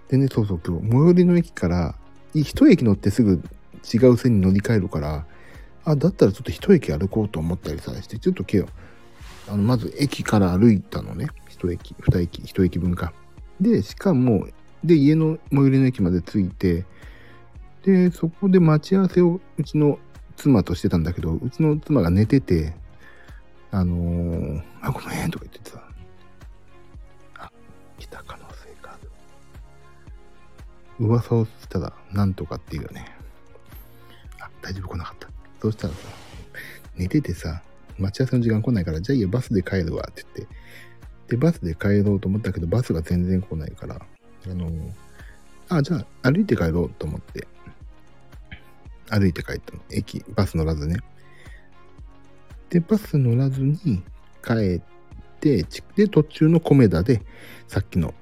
[0.07, 1.97] でね、そうそう今日、最寄りの駅から、
[2.35, 3.43] 一駅乗ってすぐ
[3.93, 5.27] 違う線に乗り換えるから、
[5.85, 8.73] あ、だったらちょっと一駅歩こうと思ったりさして、ちょっと今日、
[9.49, 11.27] あの、まず駅から歩いたのね。
[11.49, 13.13] 一駅、二駅、一駅分か。
[13.61, 14.47] で、しかも、
[14.85, 16.85] で、家の最寄りの駅まで着いて、
[17.83, 19.99] で、そこで待ち合わせをうちの
[20.37, 22.75] 妻としてたんだけど、うちの妻が寝てて、
[23.71, 25.83] あのー、あ、ごめんとか言ってさ、
[27.39, 27.53] あ、
[27.99, 29.11] 来た可能性がある。
[30.99, 33.07] 噂をしたら、なんとかっていうよね。
[34.41, 35.29] あ、大丈夫来なかった。
[35.61, 36.01] そうしたらさ、
[36.97, 37.63] 寝ててさ、
[37.99, 40.55] 待ち合わせの時間来ないから、じゃあいいよ、バスで帰るわって言って、
[41.29, 44.01] で、バスで帰ろうと思ったけど、バスが全然来ないから、
[44.47, 44.71] あの、
[45.69, 47.47] あ、じゃあ歩いて帰ろうと思って、
[49.09, 49.81] 歩いて帰ったの。
[49.91, 50.97] 駅、バス乗らずね。
[52.71, 54.03] で、バス乗らずに
[54.45, 54.83] 帰っ
[55.41, 55.65] て、
[55.97, 57.23] で、途中のコメダで、
[57.69, 58.15] さっきの、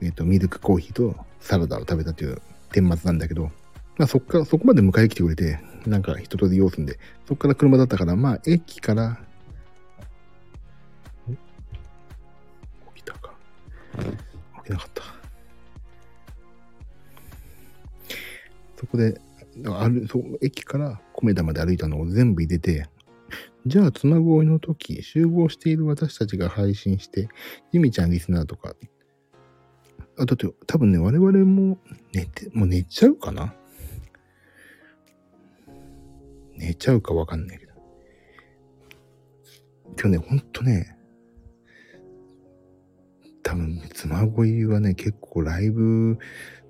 [0.00, 2.40] えっ、ー、と、ミルクコーヒーとサラダを食べたという
[2.72, 3.50] 顛末なんだけど、
[3.98, 9.18] まあそっから、そこまで迎えに来てくれて、なんか一通り用すんで、そっから車だったから、まあ駅から、
[11.26, 13.34] 起きたか。
[14.64, 15.02] 起きなかった。
[18.82, 19.20] そこで、
[19.66, 22.88] ある、そ、駅から米田まで歩いたのを全部入れて、
[23.64, 27.28] じゃあ、つなごいの時、集合している私たちが配信して、
[27.72, 28.74] ジミちゃんリスナーとか、
[30.18, 31.78] あ、だって多分ね、我々も
[32.12, 33.54] 寝て、もう寝ちゃうかな？
[36.56, 37.72] 寝ちゃうかわかんないけど。
[39.96, 40.98] 今日ね、ほんとね、
[43.44, 46.18] 多分、妻恋はね、結構ライブ、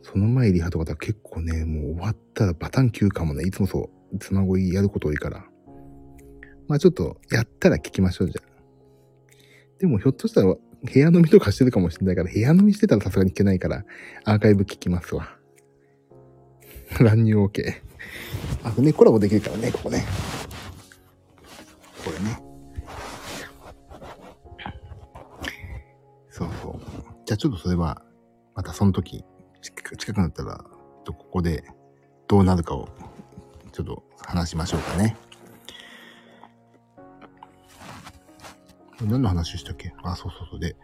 [0.03, 5.45] その前リハとかだ結構ね、もう終わったらバタン9かもね、いつもそう、妻恋やること多いから。
[6.69, 8.53] まあちょっと、やったら聞きましょう、じゃあ。
[9.79, 13.85] でもひょっとしたら、部屋飲みとかしてるかもしれないから、部屋飲みしてたらさすがに聞けないから、
[14.25, 15.37] アーカイブ聞きますわ。
[17.01, 17.63] 乱入 OK。
[18.65, 20.05] あとね、コラボできるからね、ここね。
[22.05, 22.43] これね。
[26.31, 26.81] そうそう。
[27.25, 28.03] じゃあちょっとそれは、
[28.55, 29.25] またその時、
[29.97, 30.65] 近くなったら、
[31.05, 31.65] とここで
[32.29, 32.89] どうなるかを、
[33.73, 35.17] ちょっと話しましょうかね。
[39.01, 39.93] 何の話したっけ？
[40.03, 40.61] あ、そうそうそう。
[40.61, 40.77] で、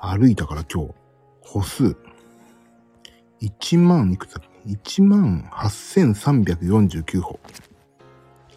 [0.00, 0.94] 歩いたから今日、
[1.42, 1.96] 歩数、
[3.40, 7.38] 1万いくつだっけ ?1 万8349歩。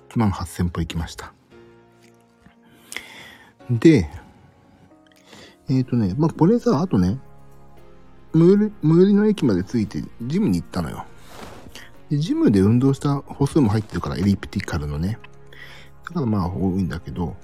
[0.10, 1.34] 1万8000歩行きました。
[3.69, 4.10] で、
[5.67, 7.19] えっ、ー、とね、まあ、これさ、あとね、
[8.36, 8.58] 最寄
[9.08, 11.06] り、の駅まで着いて、ジムに行ったのよ。
[12.12, 15.17] ジムで運動した歩数も入ってるから、エリプティカルのね。
[16.10, 17.38] だからまあ、多いんだけど、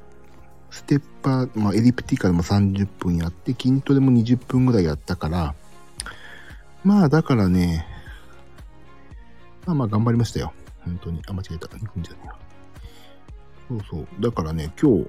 [0.70, 5.56] ステッパー、まあ、エリプティカルも30分やって、筋トレも20分ぐらいやったから、
[6.84, 7.88] まあ、だからね、
[9.66, 10.52] まあまあ頑張りましたよ。
[10.84, 11.22] 本当に。
[11.28, 11.68] あ、間違えた。
[11.68, 12.36] 行くんじゃないわ。
[13.70, 14.08] そうそう。
[14.20, 15.08] だからね、今日、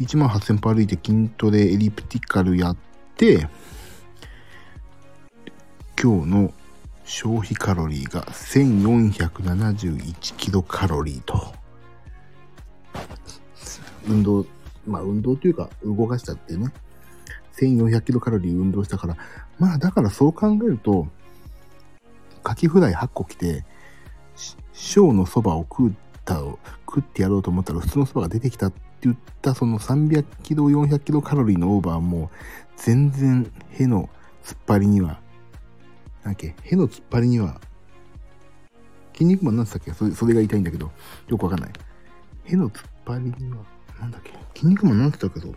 [0.00, 2.76] 1万8000歩歩いて筋トレエリプティカルやっ
[3.16, 3.48] て、
[6.00, 6.54] 今日の
[7.04, 11.52] 消費カロリーが1471キロカロリーと。
[14.06, 14.46] 運動、
[14.86, 16.72] まあ運動というか動かしたってね。
[17.56, 19.16] 1400キロカロリー運動したから。
[19.58, 21.08] まあだからそう考えると、
[22.44, 23.64] カキフライ8個来て、
[24.72, 25.92] 小のそばを食っ
[26.24, 26.36] た
[26.86, 32.30] 食ってやろうと思ったら普通のそばが出てきたって言ったその300キロ、400キロカロリーのオーバーも
[32.76, 34.08] 全然への
[34.44, 35.20] 突っ張りには、
[36.28, 37.58] なんっけ、への突っ張りには、
[39.14, 39.92] 筋肉マンなんつったっけ？
[39.94, 40.90] それそれが痛いんだけど、
[41.26, 41.72] よくわかんない。
[42.44, 43.64] への突っ張りには、
[43.98, 44.34] なんだっけ？
[44.54, 45.40] 筋肉マンなんつったっけ？
[45.40, 45.54] ど、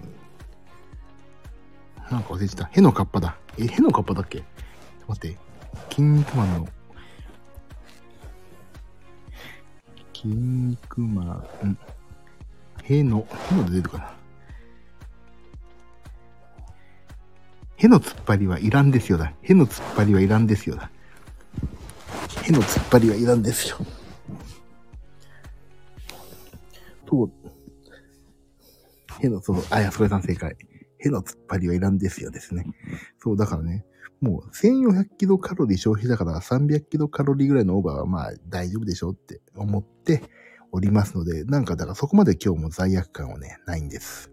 [2.10, 2.70] なんか忘れてた。
[2.72, 3.36] へのカッパだ。
[3.58, 4.46] え、へのカッパだっけ？
[5.10, 5.38] 待って。
[5.90, 6.70] 筋肉マンの、
[10.14, 11.78] 筋肉マン、
[12.84, 14.14] への、へので出るかな？
[17.82, 19.34] への突っ張りはいらんですよだ。
[19.42, 20.92] への突っ張りはいらんですよだ。
[22.44, 23.78] への突っ張りはいらんですよ。
[27.10, 27.32] そう。
[29.20, 30.56] への、そう、あ、や、それさん正解。
[31.00, 32.68] への突っ張りはいらんですよですね。
[33.18, 33.84] そう、だからね、
[34.22, 40.22] もう1400キロカロリー消費だから300キロカロリーぐらいのオーバーはまあ大丈夫でしょうって思って
[40.72, 44.30] おりますので、なんかだからそこまで今日も罪悪感はね、ないんです。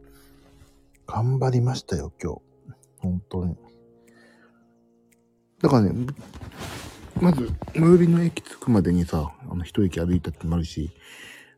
[1.06, 2.47] 頑張りましたよ、今日。
[3.00, 3.56] 本当に。
[5.60, 6.06] だからね、
[7.20, 10.90] まず、最寄りの駅着くまでにさ、あの、一駅歩いたってもあるし、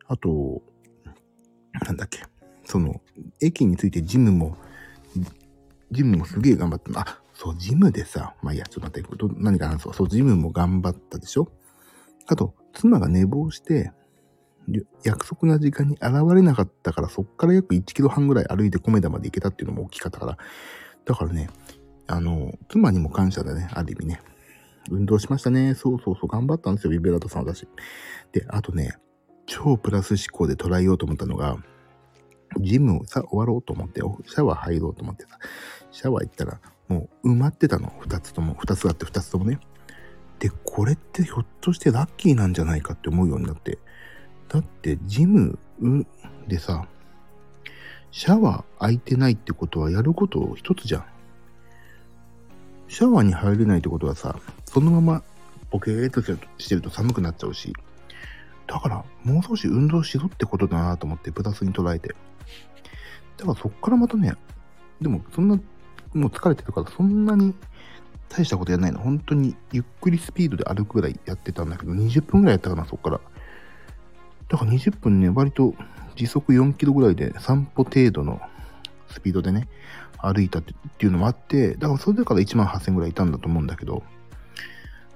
[0.09, 0.63] あと、
[1.87, 2.21] なんだっけ、
[2.65, 3.01] その、
[3.41, 4.57] 駅についてジムも、
[5.91, 7.01] ジムもすげえ頑張った。
[7.01, 9.95] あ、そう、ジムでさ、まあいや、ちょっと待って、ど何か話そう。
[9.95, 11.49] そう、ジムも頑張ったでしょ
[12.27, 13.93] あと、妻が寝坊して、
[15.05, 20.39] 約束な時間に現れなかったから、そっから約1キロ半ぐらい歩いて米田まで行けたっていうのも大きかったから、
[21.11, 21.51] だからね、
[22.07, 24.23] あの、妻にも感謝だね、ある意味ね。
[24.91, 25.75] 運動しましたね。
[25.75, 27.67] そうそうそう、頑張ったんですよ、ビベラートさんだし。
[28.31, 28.97] で、あとね、
[29.45, 31.57] 超プラス思考で捉えようと思ったのが、
[32.61, 35.31] ジムをさ、終わろうと思って、シャワー入ろうと思ってさ、
[35.91, 37.93] シャワー行ったら、もう埋まってたの。
[37.99, 39.59] 二つとも、二つあって二つともね。
[40.39, 43.81] で、これってひょっとしてラッキーなんじゃないかって思うようになって。
[44.49, 45.59] だって、ジム
[46.47, 46.87] でさ、
[48.13, 51.05] シャワー空いてないってことはやること一つじゃん。
[52.89, 55.23] シャワーに入れないってことはさ、そのまま
[55.71, 57.73] ポケーっとしてると寒くなっちゃうし、
[58.67, 62.15] だからもう少し運動しろってことだなと思ってプラスに捉えて。
[63.37, 64.35] だからそっからまたね、
[65.01, 65.57] でもそんな、
[66.13, 67.55] もう疲れてるからそんなに
[68.29, 68.99] 大したことやらないの。
[68.99, 73.21] 本当にゆっくりスピードで歩くぐらいやってたんだけど、20分ぐらいやったかな、そっから。
[74.49, 75.75] だから20分ね、割と
[76.21, 78.43] 時速4キロぐらいで散歩程度の
[79.09, 79.69] スピードでね、
[80.19, 80.75] 歩いたって
[81.07, 84.03] いうのもあって、だからそれから1万8000ぐらいいたんだと思うんだけど、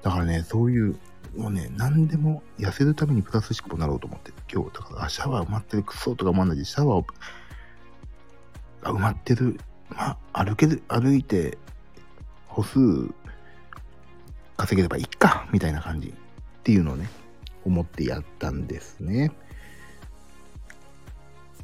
[0.00, 0.96] だからね、そういう、
[1.36, 7.06] もうね、何でも痩せるためにプラス思考になろうと思って、今日、だから、シャワー埋まってるクソとか思わないで、シャワー
[8.80, 11.58] が埋まってる、まあ、歩ける、歩いて、
[12.46, 12.78] 歩数
[14.56, 16.12] 稼げればいいか、みたいな感じっ
[16.62, 17.10] ていうのをね、
[17.66, 19.32] 思ってやったんですね。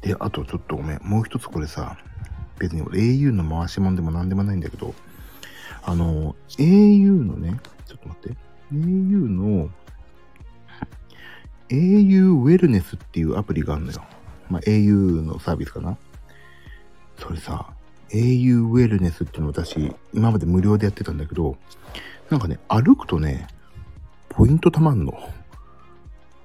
[0.01, 0.99] で、あとちょっとごめん。
[1.03, 1.97] もう一つこれさ、
[2.57, 4.93] 別に au の回し物でも何でもないんだけど、
[5.83, 8.37] あの、au のね、ちょっと待って。
[8.73, 9.69] au の、
[11.69, 14.03] au ウェルネスっていうアプリがあるのよ。
[14.49, 15.97] まあ、au のサービスかな。
[17.17, 17.73] それさ、
[18.09, 21.57] au ウェルネスっていうの私、今まで無料でやってたんだけど、
[22.29, 23.47] なんかね、歩くとね、
[24.29, 25.13] ポイントたまんの。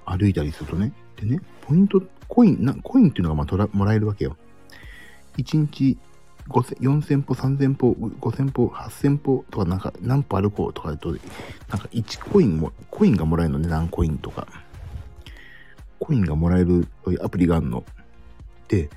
[0.05, 0.93] 歩いたりするとね。
[1.17, 4.37] でね、ポイント、コイン、なコインっていうのがまあもらえるわけよ。
[5.37, 5.97] 1日
[6.49, 14.47] 4000歩、3000歩、5000歩、8000歩とかなんか何歩歩こうとかだと、なんか1コインも、コインがもらえるのね、何コインとか。
[15.99, 16.87] コインがもらえる
[17.21, 17.83] アプリがあるの。
[18.67, 18.89] で、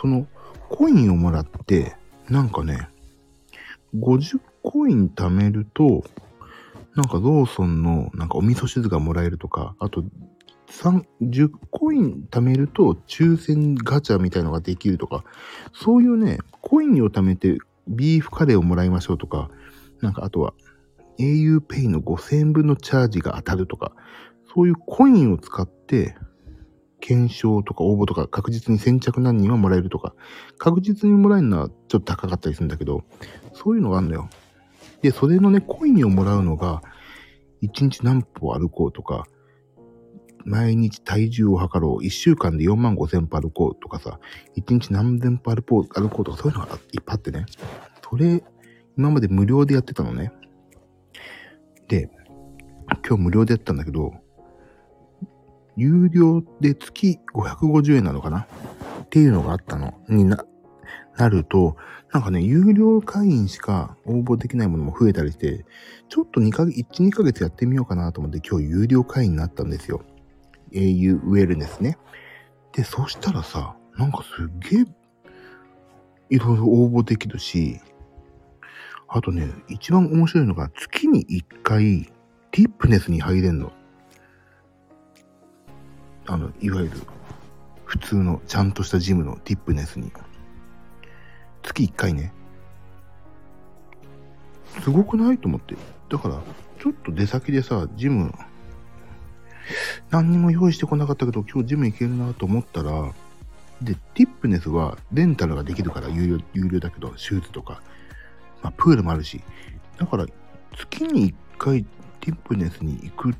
[0.00, 0.26] その
[0.68, 1.96] コインをもらって、
[2.28, 2.88] なんかね、
[3.94, 6.04] 50コイン貯めると、
[6.96, 10.02] なんかローソンのなんかお味噌汁がもらえるとか、あと
[10.68, 15.24] 10コイン貯めると抽選ガチャみたいのができるとか、
[15.72, 17.58] そういうね、コインを貯めて
[17.88, 19.50] ビーフカレーをもらいましょうとか、
[20.00, 20.52] なんかあとは
[21.18, 23.92] auPay の5000円分のチャージが当たるとか、
[24.54, 26.16] そういうコインを使って
[27.00, 30.14] 検証とか応募とか確実に先着何人はもらえるとか、
[30.58, 33.04] 確実にもらえるのはちょっと高かったりするんだけど、
[33.54, 34.28] そういうのがあるんだよ。
[35.02, 36.82] で、それのね、コインをもらうのが、
[37.62, 39.26] 1日何歩歩こうとか、
[40.46, 42.04] 毎日体重を測ろう。
[42.04, 44.20] 1週間で4万5千歩歩こうとかさ、
[44.56, 47.46] 1日何千歩歩こう歩こうとかそういうのがいっぱいあってね。
[48.08, 48.44] それ、
[48.96, 50.32] 今まで無料でやってたのね。
[51.88, 52.08] で、
[53.06, 54.14] 今日無料でやったんだけど、
[55.76, 58.46] 有料で月550円なのかな？
[59.02, 60.44] っていうのがあったのにな、
[61.18, 61.76] なると、
[62.12, 65.66] なんかね、有料会員しか応募できないものも増えたりして、
[66.08, 70.02] ちょっと2ヶ月、1、2ヶ月やってみようかなと思って今日有料会員になったんですよ。
[70.72, 71.98] Au ウェルネスね。
[72.72, 74.84] で、そしたらさ、なんかすっげえ、
[76.28, 77.80] いろいろ応募できるし、
[79.08, 82.12] あとね、一番面白いのが、月に一回、
[82.50, 83.72] ティップネスに入れんの。
[86.26, 87.00] あの、いわゆる、
[87.84, 90.12] 普通の、ちゃんとしたジムのティップネスに。
[91.62, 92.32] 月一回ね。
[94.82, 95.38] すごくない？
[95.38, 95.76] と思って。
[96.10, 96.42] だから、
[96.80, 98.34] ちょっと出先でさ、ジム
[100.10, 103.12] 何にも用意してこなかったけど、今日ジム行けるなと思ったら、
[103.82, 107.82] で、ティップネスはレンタルができるから有料、有料だけど、シューズとか、
[108.62, 109.42] まあ、プールもあるし、
[109.98, 110.26] だから、
[110.76, 111.84] 月に1回
[112.20, 113.34] ティップネスに行く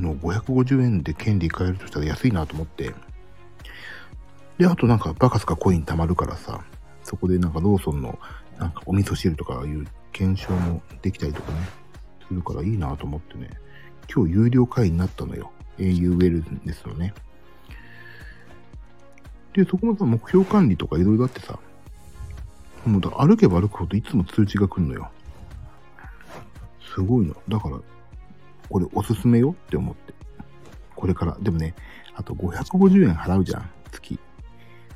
[0.00, 2.94] の550円で権利買えるとしたら安いなと思って、
[4.58, 6.64] で、あとなんかバカスカコイン貯まるからさ、
[7.02, 8.18] そこでなんかローソンの
[8.58, 11.58] なんかお味噌汁とかいう検証もできたりとかね、
[12.26, 13.50] するからいいなと思ってね、
[14.12, 15.52] 今日有料会員になったのよ。
[15.78, 17.14] Au ウェルですよね。
[19.52, 21.58] で、そこもさ、目標管理とかいろいろあってさ、
[22.84, 25.10] もうだ歩けば歩くほどいつも通知が来るのよ。
[26.94, 27.34] すごいの。
[27.48, 27.78] だから、
[28.68, 30.14] これおすすめよって思って。
[30.94, 31.36] これから。
[31.40, 31.74] でもね、
[32.14, 34.14] あと550円払うじゃん、月。
[34.14, 34.20] だ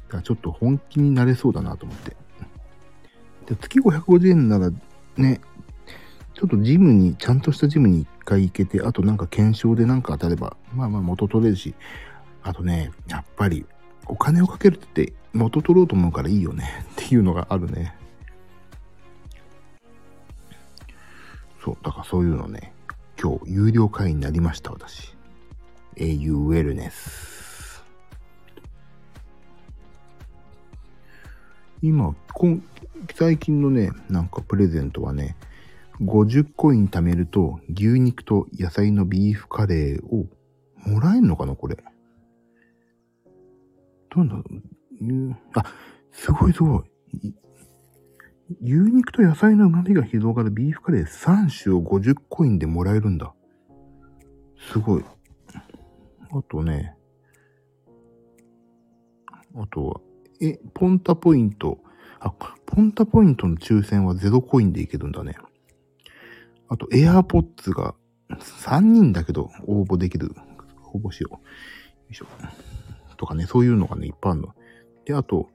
[0.09, 2.17] からちょっと本気になれそうだなと思って。
[3.47, 4.71] で月550円なら
[5.17, 5.41] ね、
[6.35, 11.75] ちょっとジムに、ちゃんとしたジムに一回行けて、あとなんか検証でなんか当たれば、まあまあ元取れるし、
[12.43, 13.67] あとね、やっぱり、
[14.07, 17.95] お金をかけるって元取ろうと思うからいいよね っていうのがあるね。
[21.63, 22.73] そう、だからそういうのね、
[23.21, 25.17] 今日有料会員になりました、私。
[25.97, 27.85] au ウェルネス。
[31.83, 32.15] 今、
[33.15, 35.37] 最近のね、なんかプレゼントはね、
[36.01, 40.27] 50コイン貯めると牛肉と野菜のビーフカレーを
[40.87, 41.77] もらえんのかなこれ。
[44.15, 44.57] どうなんだろ
[45.03, 45.65] うあ、
[46.11, 47.35] すごいすごい。
[48.63, 53.33] 牛肉と野菜の旨味が広がるビーフカレー3種を50コインでもらえるんだ。
[54.73, 55.05] すごい。
[56.33, 56.97] あとね、
[59.55, 60.01] あとは、
[60.41, 61.79] え、ポンタポイント。
[62.21, 62.33] あ、
[62.67, 65.37] ポンタポイントの抽選は0コインでいけるんだね。
[66.71, 67.95] あと、AirPods が
[68.31, 70.35] 3人だけど応募できる。
[70.93, 71.35] 応募しよう。
[71.35, 71.41] よ
[72.11, 72.27] いしょ。
[73.17, 74.55] とかね、そういうのがね、いっぱいあるの。
[75.05, 75.51] で、あと、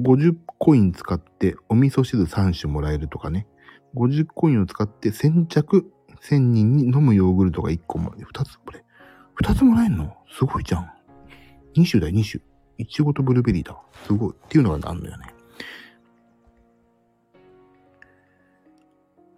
[0.00, 3.46] 50コイン使ってお味噌汁3種もらえるとかね。
[3.94, 5.92] 50コインを使って先着
[6.22, 8.84] 1000人に飲むヨーグルトが1個も、2つ、これ。
[9.42, 10.14] 2つもらえんの？
[10.32, 10.90] すごいじゃん。
[11.76, 12.42] 2種だよ、2種。
[12.78, 13.76] いちごとブルーベリーだ。
[14.06, 14.32] すごい。
[14.32, 15.34] っていうのがあるんだよね。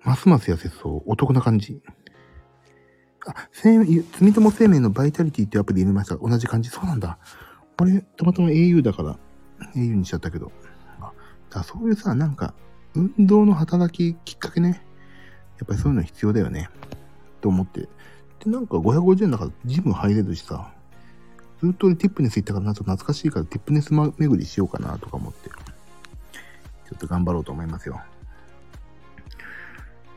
[0.04, 1.02] ますます痩せそう。
[1.06, 1.80] お得な感じ。
[3.26, 6.16] あ、生住友生命のバイタリティってアプリ入れました。
[6.16, 6.70] 同じ感じ。
[6.70, 7.18] そうなんだ。
[7.78, 9.18] これ、たまたま au だから、
[9.74, 10.50] au にしちゃったけど。
[11.00, 11.12] あ、
[11.50, 12.54] だそういうさ、なんか、
[12.94, 14.84] 運動の働ききっかけね。
[15.58, 16.68] やっぱりそういうの必要だよね。
[17.40, 17.88] と思って。
[18.44, 20.72] で、なんか550円だからジム入れるしさ。
[21.60, 25.48] ずっと俺ティップネス行ったからなんか懐かしいからティップネス巡りしようかなとか思って。
[25.48, 28.02] ちょっと頑張ろうと思いますよ。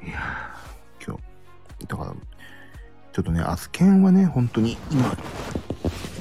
[0.06, 0.54] いや
[1.04, 1.18] 今
[1.80, 2.16] 日、だから、
[3.12, 5.18] ちょっとね、アスケンはね、本当に今、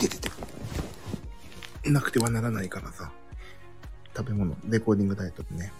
[0.00, 0.30] 出てて、
[1.90, 3.12] なくてはならないからさ、
[4.16, 5.72] 食べ物、レコーディングダイエットでね。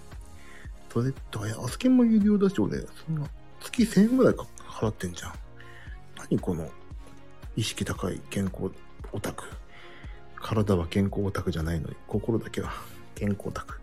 [0.92, 3.26] それ、どや、アスケンも有料だし、俺、そんな、
[3.60, 5.32] 月1000円ぐらいか払ってんじゃん。
[6.18, 6.68] 何この、
[7.56, 8.70] 意識高い健康
[9.12, 9.44] オタク。
[10.36, 12.70] 体は健康オタクじゃないのに、心だけは
[13.14, 13.80] 健康オタク。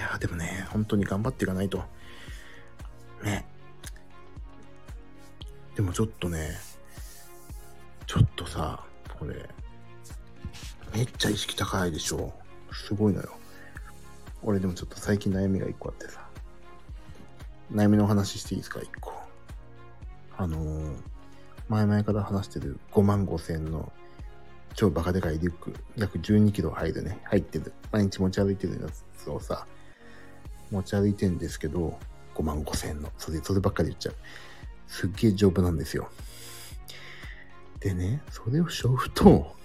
[0.00, 1.84] いやでもね、本当に頑張っていかないと。
[3.22, 3.46] ね。
[5.76, 6.52] でもちょっとね、
[8.06, 8.82] ちょっとさ、
[9.18, 9.46] これ、
[10.94, 12.32] めっちゃ意識高いでしょ。
[12.72, 13.28] すごいのよ。
[14.42, 16.26] 俺でもちょっと最近悩みが一個あってさ。
[17.70, 18.80] 悩みの話していいですか？
[18.80, 19.12] 一個。
[20.38, 20.96] あのー、
[21.68, 23.92] 前々から話してる5万5千の
[24.72, 27.74] 超バカでかいリュック、約12キロ入るね、入ってる。
[27.92, 28.88] 毎日持ち歩いてるや
[29.18, 29.66] つをさ、
[30.70, 31.98] 持ち歩いてんですけど、
[32.34, 33.10] 5万5千円の。
[33.18, 34.14] それ、そればっかり言っちゃう。
[34.86, 36.10] すっげえ丈夫なんですよ。
[37.80, 39.56] でね、それを背負うと、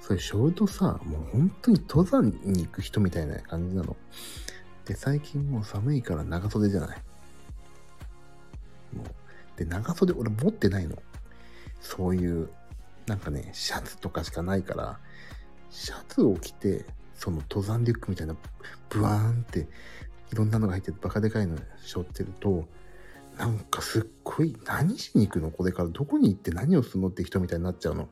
[0.00, 3.96] それ背負うとさ、もう本当に登山に行く人みたいな感じなの。
[4.84, 6.98] で、最近もう寒いから長袖じゃない。
[8.92, 10.96] もう、で、長袖俺持ってないの。
[11.80, 12.50] そういう、
[13.06, 14.98] なんかね、シャツとかしかないから、
[15.70, 16.86] シャツを着て、
[17.20, 18.34] その登山リュックみたいな、
[18.88, 19.68] ブワーンって
[20.32, 22.64] いろんなのが入っててバカでかいの背負ってると、
[23.38, 25.50] なんかすっごい何しに行くの？
[25.50, 28.08] これからどこに行って何をするのって人みたいになっちゃうの。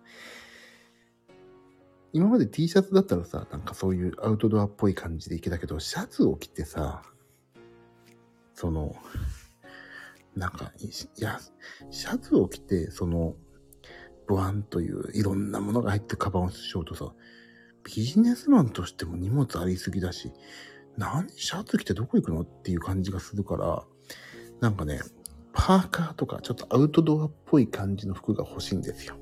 [2.12, 7.02] 今まで T シャツだったらさ、なんかそういうアウトドアっぽい感じで行けたけど、シャツを着てさ、
[8.54, 8.94] その、
[10.36, 11.38] なんか、いや、
[11.90, 13.36] シャツを着て、その、
[14.26, 17.12] ブワンといういろんなものが入ってカバンをしようとさ、
[17.88, 20.30] ビジネスマンとしても荷物ありすぎだし、
[20.98, 23.82] 何シャツ着てどこ行くのっていう感じがするから、
[24.60, 25.00] なんかね、
[25.54, 29.16] パーカーとかちょっとアウトドアっぽい感じの服が欲しいんですよ。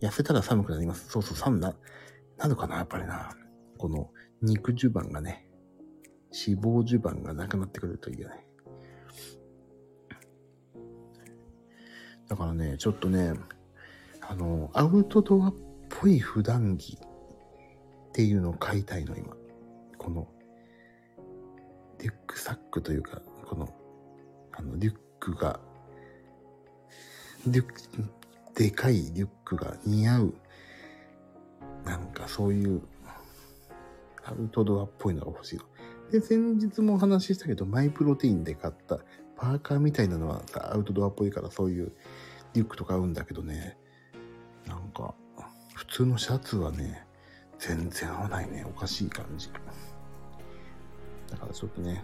[0.00, 1.10] 痩せたら寒くなります。
[1.10, 1.76] そうそう、寒な、
[2.38, 3.36] なるかな、やっぱりな。
[3.76, 5.46] この肉襦袢がね、
[6.32, 8.46] 脂肪襦袢がなくなってくるといいよね。
[12.26, 13.34] だからね、ちょっとね、
[14.22, 15.54] あの、アウトドアっ
[15.90, 16.98] ぽい普段着
[18.20, 19.34] っていうのを買いたいの、今。
[19.96, 20.28] この、
[21.98, 23.66] リュックサックというか、この、
[24.52, 25.58] あの、リュックが、
[27.46, 27.74] リュック、
[28.54, 30.34] でかいリュックが似合う、
[31.86, 32.82] なんかそういう、
[34.26, 35.64] アウトドアっぽいのが欲しいの。
[36.12, 38.98] で、先日もお話ししたけど、マイプロテインで買った
[39.34, 41.92] パーカーみたいなのはアウトドアっぽいからそういう
[42.52, 43.78] リュックとか合うんだけどね、
[44.66, 45.14] なんか、
[45.74, 47.06] 普通のシャツはね、
[47.60, 48.64] 全然合わないね。
[48.66, 49.50] おかしい感じ。
[51.30, 52.02] だからちょっとね、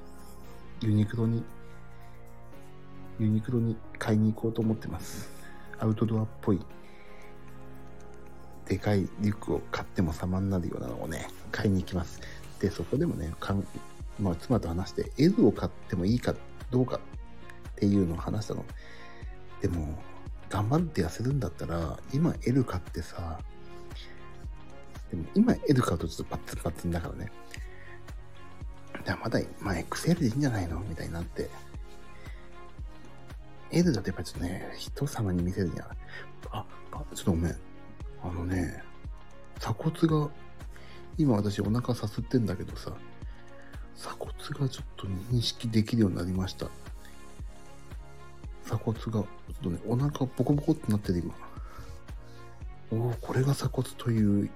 [0.83, 1.43] ユニクロに、
[3.19, 5.31] ユニクロに買いに行こうと思ってます。
[5.79, 6.61] アウトドアっぽい、
[8.67, 12.21] でかいリュックを買っても様になるようなのをね、買いに行きます。
[12.61, 13.67] で、そこでもね、かん
[14.21, 16.35] まあ、妻と話して、L を買ってもいいか
[16.71, 18.65] どうかっていうのを話したの。
[19.63, 20.03] でも、
[20.51, 23.41] 頑張って痩せるんだったら、今 L 買ってさ、
[25.11, 27.31] でも今 L 買うとちょっとパッツンパッツンだからね。
[29.05, 30.81] じゃあまだ、まあ XL でいいんじゃないの？
[30.81, 31.49] みたいになって。
[33.71, 35.95] L だとやっぱちょっとね、人様に見せるには、
[36.51, 37.57] あ、あちょっとごめん。
[38.23, 38.83] あのね、
[39.59, 40.31] 鎖骨が、
[41.19, 42.93] 今私お腹さすってんだけどさ、
[43.97, 46.69] 鎖骨がちょっと認識できるようになりました。
[48.65, 49.27] 鎖骨が、ちょっ
[49.63, 51.35] とね、お腹ボコボコってなってる今。
[52.93, 54.51] おお、これが鎖骨という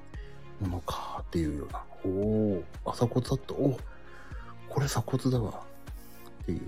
[0.61, 1.85] ものかっていうような。
[2.05, 3.55] おお、あ、鎖骨だった。
[3.55, 3.79] お
[4.69, 5.63] これ鎖骨だわ。
[6.43, 6.61] っていう。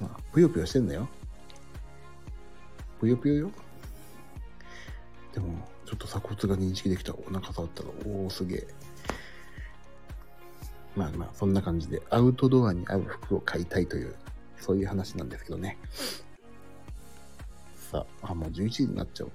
[0.00, 1.08] まあ、ぷよぷよしてんだよ。
[2.98, 3.50] ぷよぷよよ。
[5.32, 7.14] でも、ちょっと鎖骨が認識できた。
[7.14, 8.68] お腹触ったら、おおすげえ。
[10.96, 14.14] まあまあ、そんな感じで、アウトドアに合う服を買いたいという、
[14.58, 15.78] そういう話なんですけどね。
[17.74, 19.30] さあ、あ、もう11時になっちゃう。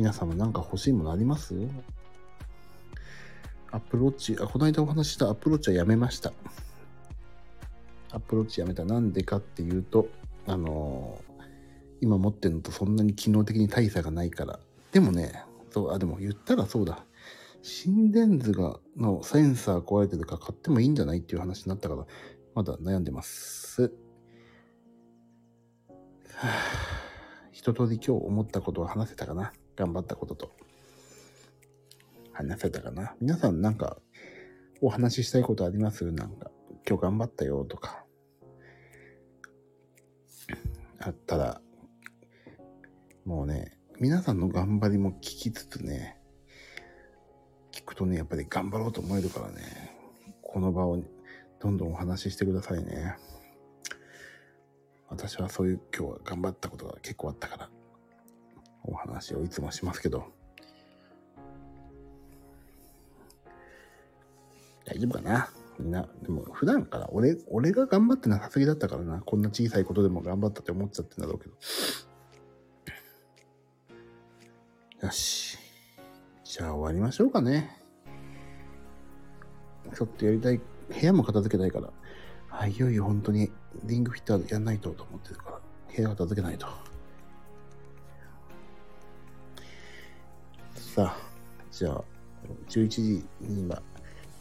[0.00, 1.54] 皆さんか欲しいものあります？
[3.70, 6.32] アップローチ、あ、この間お話したアップローチはやめました。
[8.10, 8.86] アップローチやめた。
[8.86, 10.08] なんでかっていうと、
[10.46, 11.44] あのー、
[12.00, 14.58] 今持ってるのとそんなに機能的に大差がないから。
[14.90, 17.04] でもね、そう、あ、でも言ったらそうだ。
[17.60, 22.06] 心電図が、のセンサー壊れてるから買ってもいいんじゃないっていう話になったから、
[22.54, 23.82] まだ悩んでます。
[23.82, 23.88] は
[26.44, 26.48] あ、
[27.52, 29.52] 一通り今日思ったことを話せたかな。
[29.80, 30.50] 頑張ったことと。
[32.32, 33.14] 話せたかな？
[33.18, 33.96] 皆さんなんか、
[34.82, 36.04] お話ししたいことあります？
[36.12, 36.50] なんか、
[36.86, 38.04] 今日頑張ったよとか。
[40.98, 41.62] あったら、
[43.24, 46.18] もうね、皆さんの頑張りも聞きつつね、
[47.72, 49.62] 聞くとね、やっぱり頑張ろうと思えるからね、
[50.42, 51.02] この場を
[51.58, 53.16] どんどんお話ししてくださいね。
[55.08, 57.70] 私はそういう今日は頑張ったことが結構あったから、
[58.84, 60.24] お話をいつもしますけど、
[64.84, 65.48] 大丈夫かな？
[65.78, 69.20] みんな、でも普段から俺、俺が頑張ってなさすぎだったからな。
[69.20, 71.54] こんな小さいことでも頑張ったって思っちゃってんだろうけど。
[75.06, 75.56] よし。
[76.44, 77.78] じゃあ終わりましょうかね。
[79.94, 80.64] ちょっとやりたい、部
[81.00, 81.90] 屋も片付けたいから。
[82.48, 83.50] はい、いよいよ本当に
[83.84, 85.60] リングフィッターやんないとと思ってるから、
[85.96, 86.66] 部屋片付けないと。
[90.92, 91.16] さあ、
[91.70, 92.02] じゃあ、
[92.68, 93.80] 11時には、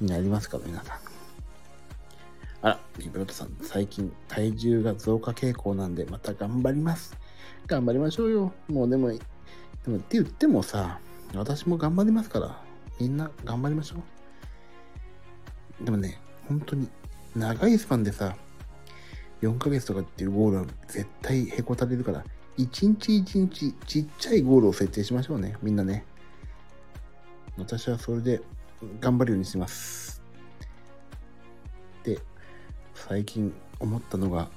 [0.01, 0.97] になりますから、皆さん。
[2.63, 7.15] あら、リブロトさん、最近体重が増加傾向なんで、また頑張ります。
[7.67, 8.51] 頑張りましょうよ。
[8.67, 9.19] もうでも、で
[9.85, 10.99] もって言ってもさ、
[11.35, 12.59] 私も頑張りますから、
[12.99, 13.97] みんな頑張りましょ
[15.83, 15.85] う。
[15.85, 16.89] でもね、本当に、
[17.35, 18.35] 長いスパンでさ、
[19.43, 22.25] 4ヶ月とかっていうゴールは絶対へこたれるから、
[22.57, 26.05] 一日一日ちっちゃいゴールを設定しましょうね、みんなね。
[27.59, 28.41] 私はそれで
[28.99, 30.21] 頑張るようにします。
[32.03, 32.19] で、
[32.95, 34.49] 最近思ったのが、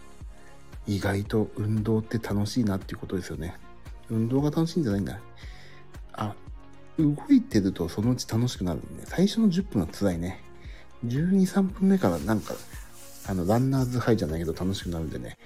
[0.86, 3.54] 意外と運動って楽しいなっていうことですよね。
[4.10, 5.20] 運動が楽しいんじゃないんだ。
[6.12, 6.34] あ、
[6.98, 10.42] 動いてるとそのうち楽しくなるんで、最初の10分は辛いね。
[11.06, 12.54] 12、3分目からなんか、
[13.26, 15.38] あの、ランナーズハイじゃないけど楽しくなるんでね。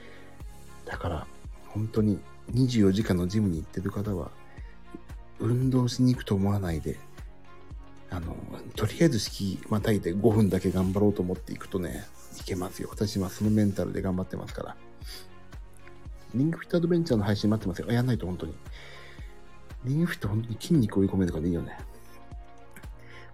[0.85, 1.27] だから、
[1.69, 2.19] 本当に
[2.53, 4.31] 24時間のジムに行ってる方は、
[5.39, 6.99] 運動しに行くと思わないで、
[8.11, 8.37] あの、
[8.75, 12.05] とりあえず式またいで5分だけ頑張ろうと思っていくとね、
[12.41, 12.89] いけますよ。
[12.91, 14.77] 私はそのメンタルで頑張ってますから。
[16.35, 17.91] リングフィットアドベンチャーの配信待ってますよ。
[17.91, 18.55] やんないと本当に。
[19.85, 21.79] リングフィット本当に筋肉追い込めるからいいよね。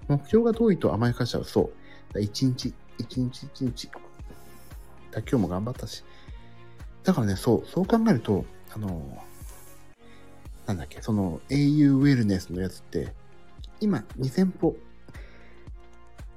[0.08, 1.44] 目標が遠いと甘やかしちゃう。
[1.44, 1.72] そ
[2.14, 2.20] う。
[2.20, 3.90] 一日、一日一日。
[5.10, 6.04] だ今日も頑張ったし。
[7.02, 8.44] だからね、そう、そう考えると、
[8.74, 9.22] あの、
[10.66, 13.12] なんだっけ、その au ウェルネスのやつって、
[13.82, 14.76] 今2000歩、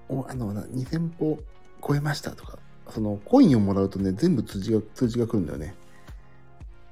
[0.10, 1.40] おあの、2000歩
[1.88, 2.58] 超えましたとか、
[2.90, 5.76] そのコインをもらうとね、全部通知が、通知が来るんだよね。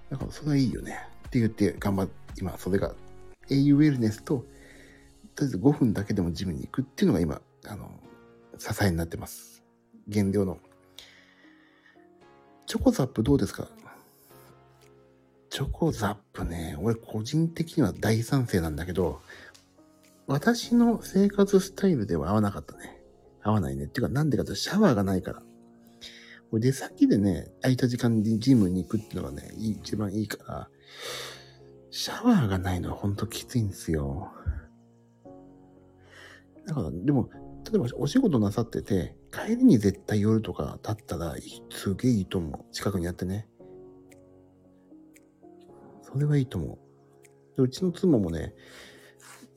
[0.10, 0.99] だからそれはいいよね。
[1.28, 2.93] って言って頑張って、今それが
[3.49, 4.47] au ウェルネスと、とり
[5.41, 7.89] あえず5分だけでもジムに行くっていうのが今、あの、
[8.60, 9.64] 支えになってます。
[10.08, 10.60] 減量の。
[12.68, 13.68] チョコザップどうですか？
[15.49, 19.22] チョコザップね、俺個人的には大賛成なんだけど、
[20.28, 23.01] 私の生活スタイルでは合わなかったね。
[23.41, 23.86] 合わないね。
[23.86, 25.43] っていうか、なんでかってシャワーがないから。
[26.59, 30.69] 出先でね、空いた時間にジムに行くっていうのがね、一番いいから、
[31.89, 34.32] シャワーがないのはほんときついんですよ。
[36.65, 37.30] だから、でも、
[37.69, 41.36] 例えばお仕事なさってて、帰りに絶対夜とかだったら、
[41.71, 42.74] すげえいいと思う。
[42.74, 43.47] 近くにあってね。
[46.03, 47.57] それはいいと思う。
[47.57, 48.53] でうちの妻もね、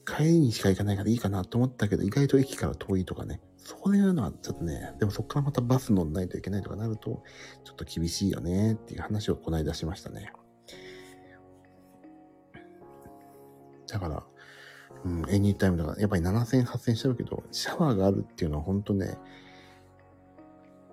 [0.07, 3.40] 帰りにしか行かないからいいかなと思ったけど、意外と駅から遠いとかね。
[3.59, 7.24] そういうのはちょっとね、でもそっからまたバス乗んないといけないとかなると、
[7.64, 10.32] ちょっと厳しいよねっていう話をこの間しましたね。
[13.88, 14.22] だから、
[15.04, 19.18] うん、エニータイムだから、やっぱり7000、8000しちゃうけど、シャワーがあるっていうのは本当ね、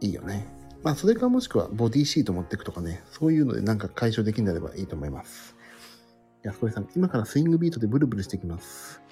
[0.02, 0.48] いいよね。
[0.82, 5.56] まあ、それかもしくはボディシート持っていくとかね、そういうのでなんか解消できるんであればいいと思います。
[6.42, 9.03] 安子さん、今からスイングビートでブルブルしていきます。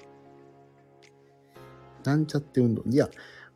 [2.04, 2.82] なんちゃって運動。
[2.86, 3.08] いや、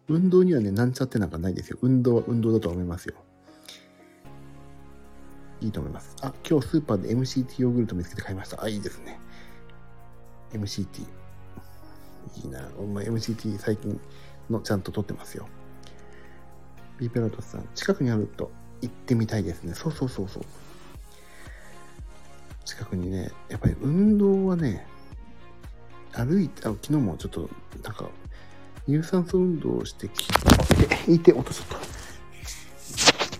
[0.08, 1.78] 運動にはね、なんちゃってなんかないですよ。
[1.82, 3.14] 運動は運動だと思いますよ。
[5.60, 6.14] いいと思います。
[6.22, 8.62] あ、今日スーパーで MCT ヨーグルト見つけて買いました。
[8.62, 9.18] あ、いいですね。
[10.52, 11.02] MCT。
[11.02, 12.68] いいな。
[12.78, 13.98] お前 MCT 最近
[14.50, 15.48] のちゃんと撮ってますよ。
[16.98, 19.74] ビーペラトスさん、近くにあると行ってみたいですね。
[19.74, 20.42] そうそうそうそう。
[22.64, 24.86] 近くにね、やっぱり運動はね、
[26.12, 27.48] 歩いて、昨日もちょっと、
[27.82, 28.10] なんか、
[28.86, 31.86] 有酸素運動をしてき、あ、いて、落としちゃった。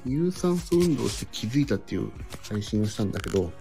[0.04, 2.10] 有酸素運動をして気づいたっていう
[2.48, 3.52] 配信をしたんだけど、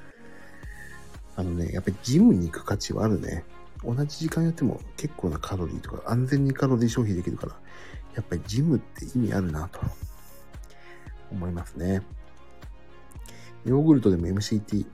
[1.36, 3.43] あのね、やっぱりジムに行く価値はあるね。
[3.83, 7.55] 同じ時間やっても結構なカロリーとか安全にカロリー消費できるから、
[8.15, 9.79] やっぱりジムって意味あるなと
[11.31, 12.01] 思いますね。
[13.65, 14.86] ヨーグルトでも MCT、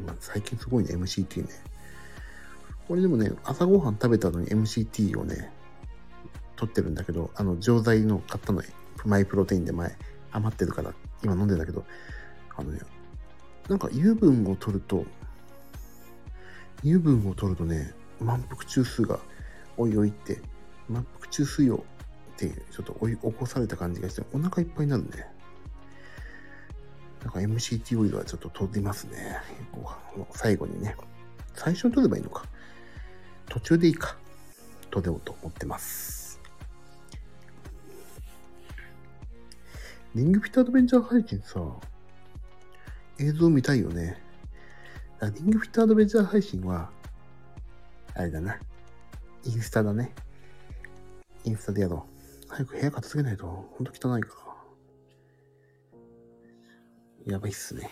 [0.00, 1.48] 今最近すごいね、MCT ね。
[2.88, 5.52] これでもね、朝ごはん食べたのに MCT をね、
[6.58, 8.62] 取ってるんだけど、あの、錠剤の買ったの、
[9.06, 9.96] マイプロテインで前、
[10.32, 10.92] 余ってるから、
[11.22, 11.84] 今飲んでんだけど、
[12.56, 12.80] あのね、
[13.68, 15.06] なんか油分を取ると、
[16.82, 19.20] 油分を取るとね、満腹中枢が、
[19.76, 20.40] おいおいって、
[20.88, 21.84] 満腹中枢よ
[22.32, 25.10] ってちょっと追い起こされた感じがして、お腹いっぱいになるね。
[27.22, 29.38] だか MCT オイルはちょっと取りますね。
[30.32, 30.96] 最後にね。
[31.54, 32.44] 最初に取ればいいのか。
[33.48, 34.16] 途中でいいか。
[34.90, 36.17] 取れようと思ってます。
[40.14, 41.60] リングフィットアドベンチャー配信さ、
[43.18, 44.16] 映像見たいよね。
[45.20, 46.90] リングフィットアドベンチャー配信は、
[48.14, 48.58] あれだな。
[49.44, 50.14] インスタだね。
[51.44, 52.06] インスタでやろ
[52.48, 52.48] う。
[52.48, 54.28] 早く部屋片付けないと、ほんと汚いか
[57.26, 57.32] ら。
[57.34, 57.90] やばいっすね。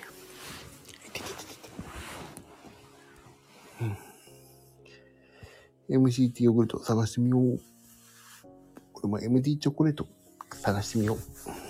[5.91, 6.07] うん。
[6.09, 7.61] MCT ヨーグルト探してみよう。
[8.95, 10.09] これも MD チョコレート
[10.51, 11.66] 探してみよう。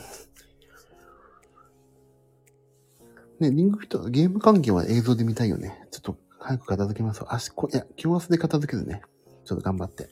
[3.41, 5.87] ね、リングフィット、ゲーム関係は映像で見たいよね。
[5.91, 9.03] ちょっと早く片付けますあしこ、いや、今日明日で片付けるね。
[9.45, 10.09] ちょっと頑張って。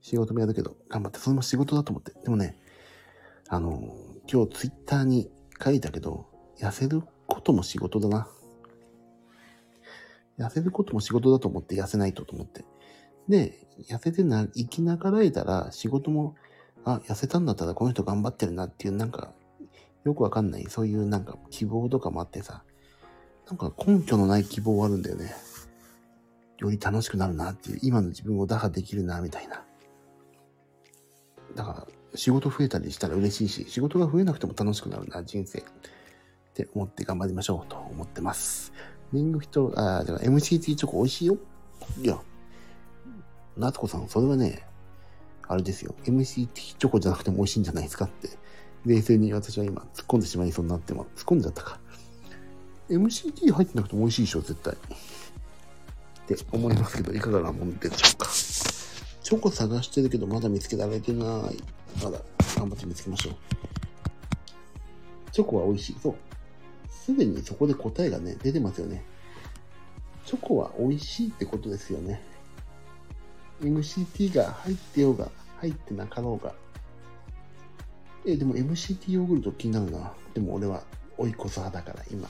[0.00, 1.18] 仕事もやるけど、頑張って。
[1.18, 2.12] それも仕事だと思って。
[2.24, 2.56] でもね、
[3.48, 3.94] あの、
[4.30, 5.30] 今日ツイッターに
[5.62, 6.26] 書いたけど、
[6.58, 8.28] 痩せることも仕事だな。
[10.38, 12.64] 痩せることも仕事だと思って痩せないとと思って。
[13.28, 16.36] で、痩せてな、生きながらえたら仕事も、
[16.84, 19.34] あ、痩せたんだったらこの人頑張ってるなっていうなんか
[20.08, 22.64] よくわかんない、そういうなんか希望とかもあってさ、
[23.46, 25.34] なんか根拠のない希望はあるんだよね。
[26.58, 29.62] より楽しくなるなっていう、今の自分を打破できるな、みたいな。
[31.54, 35.58] だから、仕事増えたりしたら嬉しいし、仕事が増えなくても楽しくなるな、人生。
[35.58, 35.62] っ
[36.54, 38.72] て思って頑張りましょうと思ってます。
[39.12, 41.36] リングフィット、あ、だから MCT チョコ美味しいよ。
[42.02, 42.18] いや、
[43.56, 44.66] 夏子さん、それはね、
[45.46, 45.94] あれですよ。
[46.04, 48.28] MCT チョコじゃなくても美味しいんじゃないですかって
[48.86, 51.80] 冷静に私は今突っ込んでしまいそうになっても、突っ込んじゃったか。
[52.88, 54.74] MCT 入ってなくても美味しいでしょ、絶対。
[54.74, 54.76] っ
[56.26, 58.28] て思いますけど、いかがなもんでしょうか。
[59.22, 61.62] チョコ探してるけど、まだ見つけられてない。
[62.02, 62.22] まだ
[62.56, 63.34] 頑張って見つけましょう。
[65.32, 65.96] チョコは美味しい。
[66.02, 66.14] そう。
[66.90, 69.04] すでにそこで答えがね、出てますよね。
[70.24, 72.22] チョコは美味しいってことですよね。
[73.60, 76.54] MCT が入ってようが、入ってなかろうが、
[78.26, 80.12] え、でも MCT ヨーグルト気になるな。
[80.34, 80.82] でも俺は
[81.16, 82.28] オイコス派だから今。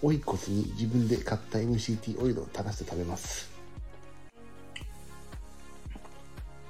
[0.00, 3.50] オイコスに自分で買った MCT オイルを垂らして食べます。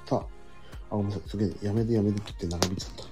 [0.05, 0.25] さあ、
[0.89, 1.29] あ、ごめんなさい。
[1.29, 3.03] すげえ、やめでやめでって長引いちゃった。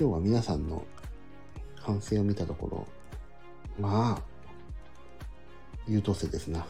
[0.00, 0.86] 今日は皆さんの
[1.76, 2.86] 反省を見たところ、
[3.80, 4.22] まあ、
[5.88, 6.64] 優等生ですな。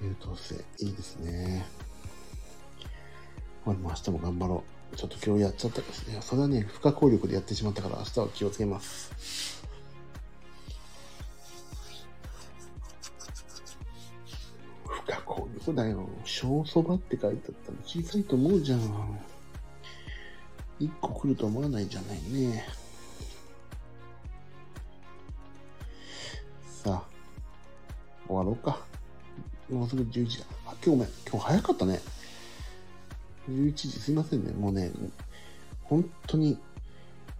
[0.00, 0.54] 優等生、
[0.84, 1.66] いいですね。
[3.66, 4.75] 俺も明日も頑張ろう。
[4.94, 6.18] ちょっと今日やっちゃったですね。
[6.22, 9.12] それはね、不可抗力でやってしまったから明日は気をつけます。
[14.86, 16.08] 不可抗力だよ。
[16.24, 19.18] 小そばって書いてあったら小さいと思うじゃん。
[20.78, 22.64] 一個来ると思わないじゃないね。
[26.66, 27.04] さあ、
[28.26, 28.78] 終わろうか。
[29.70, 30.44] もうすぐ11時だ。
[30.66, 31.08] あ、今日ごめん。
[31.28, 32.00] 今日早かったね。
[33.48, 34.52] 11時すいませんね。
[34.52, 34.92] もうね、
[35.84, 36.58] 本当に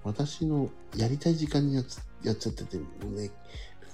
[0.05, 3.31] 私のやりたい時間にやっちゃってて、もうね、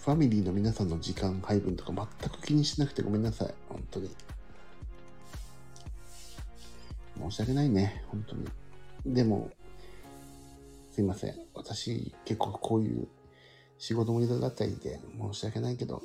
[0.04, 3.54] ファミリーの皆さんの時間配分とか全く気にしなくてごめんなさい。
[3.68, 4.10] 本当に。
[7.18, 8.04] 申し訳ないね。
[8.08, 8.48] 本当に。
[9.06, 9.50] でも、
[10.90, 11.34] すいません。
[11.54, 13.08] 私、結構こういう
[13.78, 16.02] 仕事もいろいろあったりで申し訳ないけど、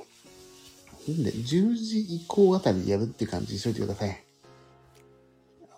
[1.06, 4.27] いいんで、10時以降あたりやるって感じにしといてください。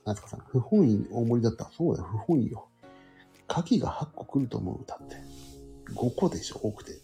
[0.05, 1.70] 夏子さん、不本意大盛りだった。
[1.76, 2.68] そうだよ、不本意よ。
[3.48, 5.16] 牡蠣が8個来ると思う、だって。
[5.94, 6.92] 5個でしょ、多くて。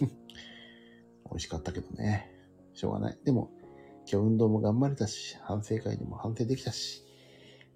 [0.00, 2.30] 美味しかったけどね。
[2.74, 3.18] しょうがない。
[3.24, 3.50] でも、
[4.10, 7.04] 今日運動も頑張れたし、反省会でも反省できたし、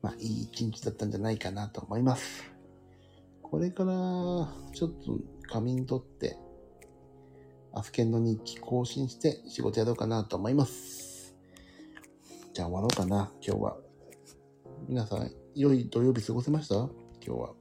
[0.01, 2.51] まあ、いい一日だったんじゃないかなと思います。
[3.43, 3.93] これから、
[4.73, 6.37] ちょっと仮眠取って、
[7.75, 11.02] アスケンの日記更新して仕事やろうかなと思います。
[12.55, 13.77] じゃあ終わろうかな、今日は。
[14.87, 16.75] 皆さん、良い土曜日過ごせました？
[16.75, 16.91] 今
[17.23, 17.55] 日は。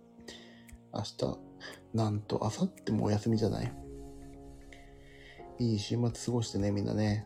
[0.94, 1.40] 明日、
[1.94, 3.74] なんと、明後日もお休みじゃない？
[5.60, 7.26] いい週末過ごしてね、みんなね。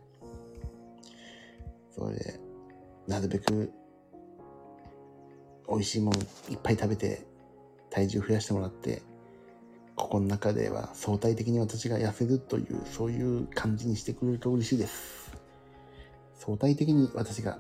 [1.90, 2.40] それで、
[3.08, 3.72] なるべく、
[5.68, 6.18] 美味しいもんい
[6.54, 7.26] っぱい食べて、
[7.90, 9.02] 体重増やしてもらって、
[9.96, 15.25] ここの中では相対的に私が痩せるという、そういう感じにしてくれると嬉しいです。
[16.38, 17.60] 相対的に私が、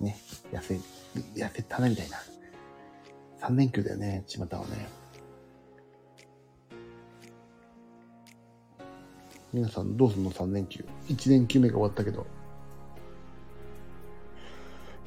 [0.00, 0.16] ね、
[0.52, 0.80] 痩せ、
[1.34, 2.18] 痩せたなみたいな。
[3.40, 4.88] 3連休だよね、巷はね。
[9.52, 12.26] 皆さんどうすんの ?3 連休？1連休目が終わったけど。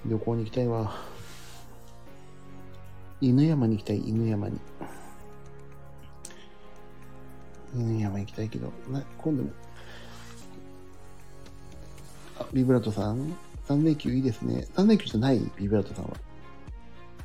[0.06, 0.94] 旅行に行きたいわ。
[3.22, 4.60] 犬山に行きたい、犬山に。
[7.74, 9.52] 犬山行きたいけど、な、今度も。
[12.44, 13.36] あ、ビブラートさん
[13.68, 14.68] ?3 連休いいですね。
[14.76, 15.40] 3連休じゃない？
[15.58, 16.12] ビブラートさんは。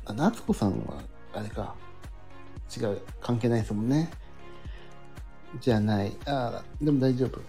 [0.05, 1.01] あ、夏子さんは、
[1.33, 1.75] あれか。
[2.75, 3.01] 違う。
[3.21, 4.11] 関係ないですもんね。
[5.59, 6.15] じゃない。
[6.25, 7.41] ああ、でも大丈夫。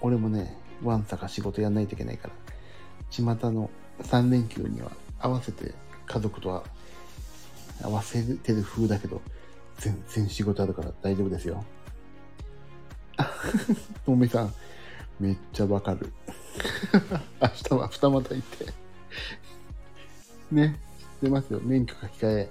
[0.00, 2.34] 俺もね、ワンサか仕事やんないといけないから。
[3.10, 3.70] 巷の
[4.02, 5.74] 3連休には合わせて
[6.06, 6.62] 家族とは
[7.82, 9.20] 合わせてる風だけど、
[9.78, 11.64] 全然仕事あるから大丈夫ですよ。
[13.16, 13.28] あ、
[14.04, 14.54] ともみさん、
[15.20, 16.12] めっちゃわかる。
[17.40, 18.66] 明日は二股行って。
[20.50, 21.60] ね、知ってますよ。
[21.62, 22.50] 免許書き換え。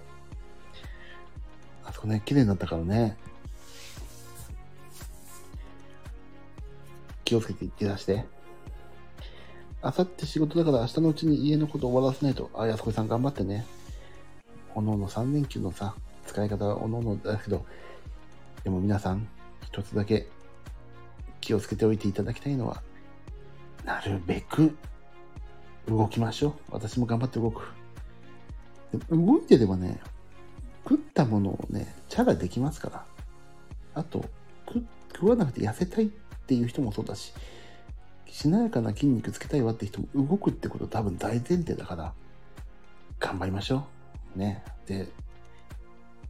[1.86, 3.18] あそこね、綺麗になったからね。
[7.24, 8.26] 気をつけて行ってらして。
[9.82, 12.50] あさって仕事だから明日のうちに家のこと終わらせないと。
[12.54, 13.66] あ、やすこさん頑張ってね。
[14.76, 15.96] おのおの3連休のさ、
[16.26, 17.66] 使い方はおのおのだけど、
[18.64, 19.28] でも皆さん、
[19.66, 20.28] 一つだけ
[21.48, 22.84] 気をつけておいていただきたいのは、
[23.86, 24.76] なるべく
[25.88, 26.54] 動きましょう。
[26.72, 27.72] 私も頑張って動く。
[29.10, 30.02] 動いてればね、
[30.84, 33.06] 食ったものをね、チャラできますから。
[33.94, 34.26] あと、
[34.68, 36.10] 食食わなくて痩せたいっ
[36.48, 37.34] ていう人もそうだし、
[38.30, 42.14] しなやかな筋肉つけたいわって人も動くってこと多分大前提だから、
[43.22, 43.88] 頑張りましょ
[44.36, 44.40] う。
[44.40, 44.66] ね。
[44.86, 45.08] で、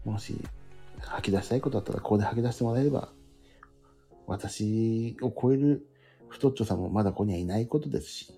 [0.05, 0.39] もし
[0.99, 3.09] 吐き出したいことだったらここで吐き出してもらえれば、
[4.27, 5.87] 私を超える
[6.27, 8.33] 太っちょさんもまだここにはいないことですし、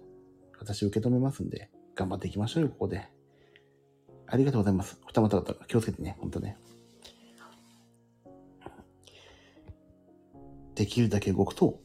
[0.59, 3.09] 私受け止めますんで、頑張っていきましょうよ、ここで。
[4.27, 5.01] ありがとうございます。
[5.07, 6.57] 二股だったら気をつけてね、ほんとね。
[10.75, 11.81] できるだけ動くと、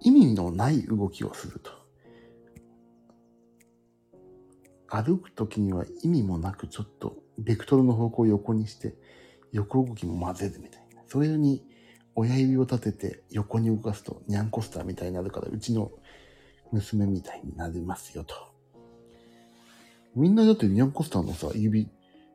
[0.00, 1.72] 意味のない動きをすると。
[4.86, 8.94] 歩くときには意味もなくちょっとベクトルの方向を横にして
[9.50, 11.02] 横動きも混ぜるみたいな。
[11.08, 11.64] それに
[12.14, 15.90] 親指を立てて横に動かすとニャンコスターみたいになるからうちの
[16.70, 18.34] 娘みたいになりますよと。
[20.14, 21.88] みんなだってニャンコスターのさ、指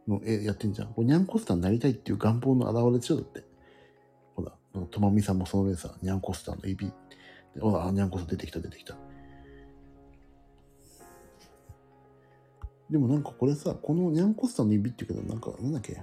[0.08, 0.94] の絵やってんじゃん。
[0.94, 3.44] これニャンコスターになりたいっていう願望の表れでしょだって。
[4.36, 4.52] ほら、
[4.90, 6.88] ともみさんもその上さ、ニャンコスターの指。
[6.88, 8.96] でほら、ニャンコスター出てきた出てきた。
[12.90, 16.02] でもなんかこれさ、このニャンコスターの指っていうけど、なんか、なんだっけ？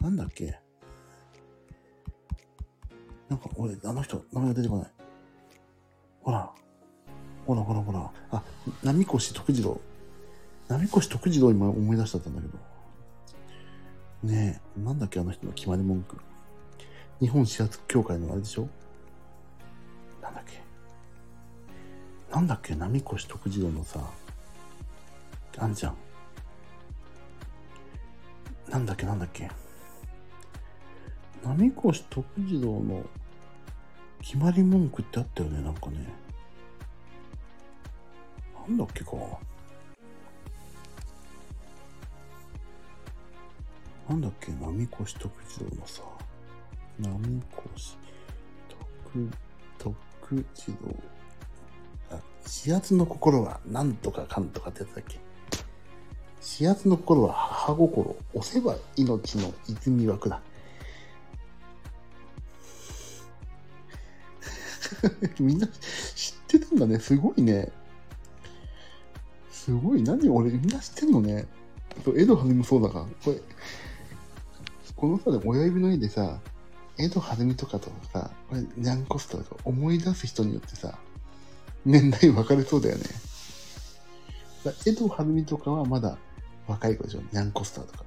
[0.00, 0.58] なんだっけ？
[3.28, 4.90] なんか俺、あの人、名前が出てこない。
[6.22, 6.50] ほら。
[7.46, 8.10] ほらほらほら。
[8.30, 8.42] あ、
[8.82, 9.80] 波越徳次郎。
[10.68, 12.58] 波越徳次郎今思い出しちゃったんだけど。
[14.22, 16.16] ねえ、なんだっけあの人の決まり文句。
[17.20, 18.68] 日本指圧協会のあれでしょ？
[20.22, 20.62] なんだっけ？
[22.34, 22.74] なんだっけ？
[22.74, 24.00] 波越徳次郎のさ、
[25.58, 25.96] あんじゃん。
[28.70, 29.04] なんだっけ？
[29.04, 29.50] なんだっけ？
[31.44, 33.04] 波越徳次郎の
[34.22, 36.08] 決まり文句ってあったよね、なんかね。
[38.66, 39.10] なんだっけか。
[44.08, 46.02] なんだっけ、波越徳次郎のさ。
[46.98, 47.96] 波越
[49.12, 49.30] 徳、
[49.78, 50.96] 徳次郎。
[52.16, 55.18] あ、始圧の心はなんとかかんとかってやつだっけ。
[56.40, 58.16] 始圧の心は母心。
[58.32, 60.40] 押せば命の泉枠だ。
[65.40, 66.98] みんな知ってたんだね。
[66.98, 67.70] すごいね。
[69.50, 70.02] すごい。
[70.02, 71.46] 何俺みんな知ってんのね。
[72.04, 73.04] そう江戸はずみもそうだから。
[73.24, 73.40] これ、
[74.96, 76.40] このさ、親指の絵でさ、
[76.98, 80.98] 江戸はずみとかとさ、これ、ニャンコスターとか思い出す人によってさ、
[81.84, 83.04] 年代分かれそうだよね。
[84.64, 86.16] だ江戸はずみとかはまだ
[86.66, 87.20] 若い子でしょ。
[87.20, 88.04] ニャンコスターとか。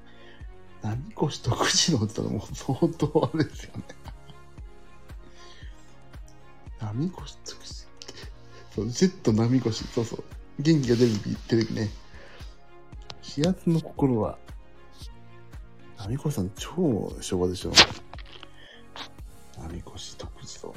[0.82, 3.82] 波越徳次郎って言ったらもう相当あれですよね。
[6.80, 7.86] 波越徳次
[8.74, 10.24] そう、ジェット波越そうそう。
[10.60, 11.12] 元気が出る
[11.48, 11.90] テレビね。
[13.22, 14.38] 始圧の心は、
[15.96, 17.72] 波越さん超昭和でしょ。
[19.58, 20.74] 波越徳次郎。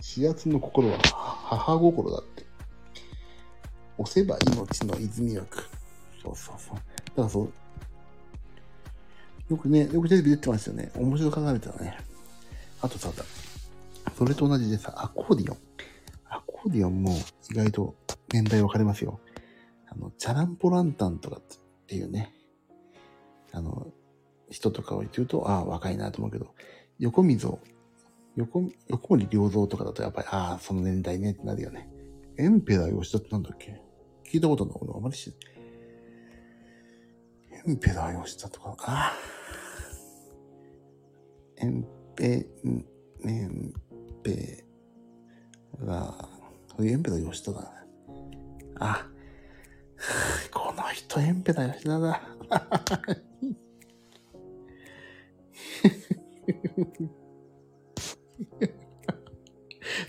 [0.00, 2.46] 始圧の心は母心だって。
[3.98, 5.64] 押せば命の泉枠。
[6.22, 6.74] そうそうそう。
[6.74, 7.52] だからそう、
[9.50, 10.90] よくね、よくテレビ出てますよね。
[10.94, 11.98] 面白考えたらね。
[12.80, 13.10] あとさ、
[14.20, 15.58] それと同じでさ、アコーディオン。
[16.28, 17.16] アコーディオンも
[17.50, 17.94] 意外と
[18.30, 19.18] 年代分かれますよ。
[19.88, 21.42] あの、チャランポランタンとかっ
[21.86, 22.34] ていうね、
[23.52, 23.86] あの、
[24.50, 26.54] 人とかを言ってると、ああ、若いなと思うけど、
[26.98, 27.58] 横溝、
[28.36, 31.88] 横、横森良三とかだとやっぱり、ああ、その年代ねってなるよね。
[32.36, 33.80] エンペラー吉田ってなんだっけ？
[34.30, 34.74] 聞いたことない。
[34.82, 35.34] 俺あまり知
[37.66, 39.12] エンペラー吉田とか、ああ。
[41.56, 42.46] エンペ、
[43.24, 43.72] エン
[44.22, 44.64] ペ
[45.80, 47.68] ラー、エンペラー吉田だね。
[48.78, 49.06] あ、
[50.52, 52.20] この人エンペラー吉田だ。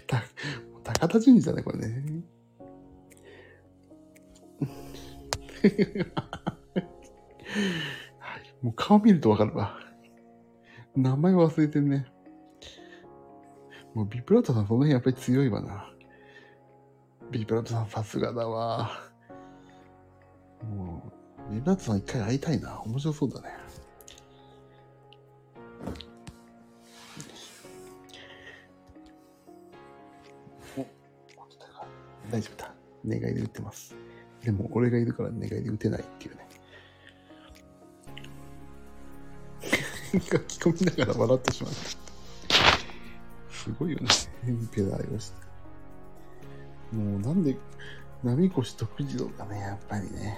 [0.08, 0.24] た、
[0.84, 2.24] 高田純次だね、これね。
[8.20, 9.78] はい、もう顔見るとわかるわ。
[10.96, 12.12] 名前忘れてんね。
[13.94, 15.90] もうビブラートさんその辺やっぱり強いわな。
[17.30, 18.92] ビブラートさんさすがだわ。
[20.64, 21.04] も
[21.50, 22.82] う、ビブラートさん一回会いたいな。
[22.86, 23.50] 面白そうだね。
[30.78, 30.86] お、
[32.32, 32.74] 大丈夫だ。
[33.06, 33.96] 願いで打ってます。
[34.44, 36.48] でも俺がいるから願いで打てないっていうね。
[40.20, 42.01] 書き込みながら笑ってしまった。
[43.62, 44.08] すごいよね。
[44.48, 45.32] エンペラーよし。
[46.92, 47.56] もうなんで、
[48.24, 50.36] 波越徳次郎だね、やっぱりね。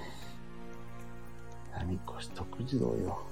[1.73, 3.23] 波越徳次郎よ。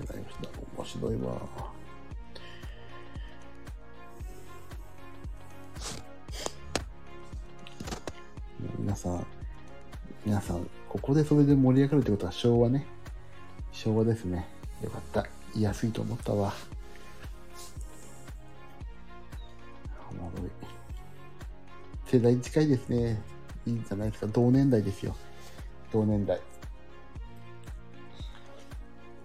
[0.00, 0.50] エンペラーよしだ。
[0.76, 1.32] 面白いわ。
[8.78, 9.26] 皆さん、
[10.24, 12.86] 皆さん、ここでそれで盛り上がるってことは昭和ね。
[13.72, 14.46] 昭和ですね。
[14.80, 15.37] よかった。
[15.54, 16.52] 言いいと思ったわ。
[20.10, 20.50] おもろい。
[22.06, 23.20] 世代近いですね。
[23.66, 24.26] いいんじゃないですか。
[24.28, 25.14] 同年代ですよ。
[25.92, 26.40] 同年代。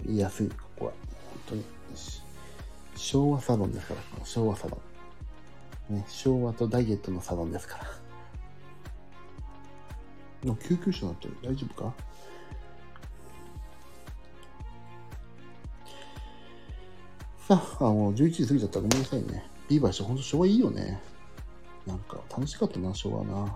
[0.06, 0.92] 言いやすい、ここは。
[0.92, 1.64] 本当に。
[2.96, 4.78] 昭和サロンですから、昭和サロ
[5.90, 5.96] ン。
[5.96, 7.86] ね、昭和とダイエットのサロンですから。
[10.44, 11.94] の救急車になってる大丈夫か？
[17.48, 19.46] さあ、もう11時過ぎちゃったらごめんなさいね。
[19.68, 21.02] ビーバーしてほんと昭和いいよね。
[21.86, 23.54] なんか楽しかったな、昭和な。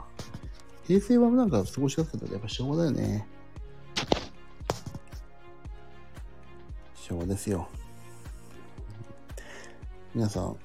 [0.85, 3.25] 平成はなんか過ごしやすかったけど、やっぱ昭和だよね。
[6.95, 7.69] 昭和ですよ。
[10.13, 10.57] 皆さん、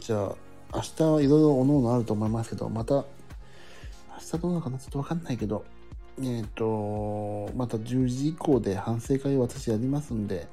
[0.00, 0.34] じゃあ、
[0.74, 3.04] 明日はいろいろおのおのあると思いますけど、また、明
[4.18, 5.64] 日どうなのかなちょっとわかんないけど、
[6.18, 10.48] えっ、ー、と、また10時以降で反省会を私やりますんで、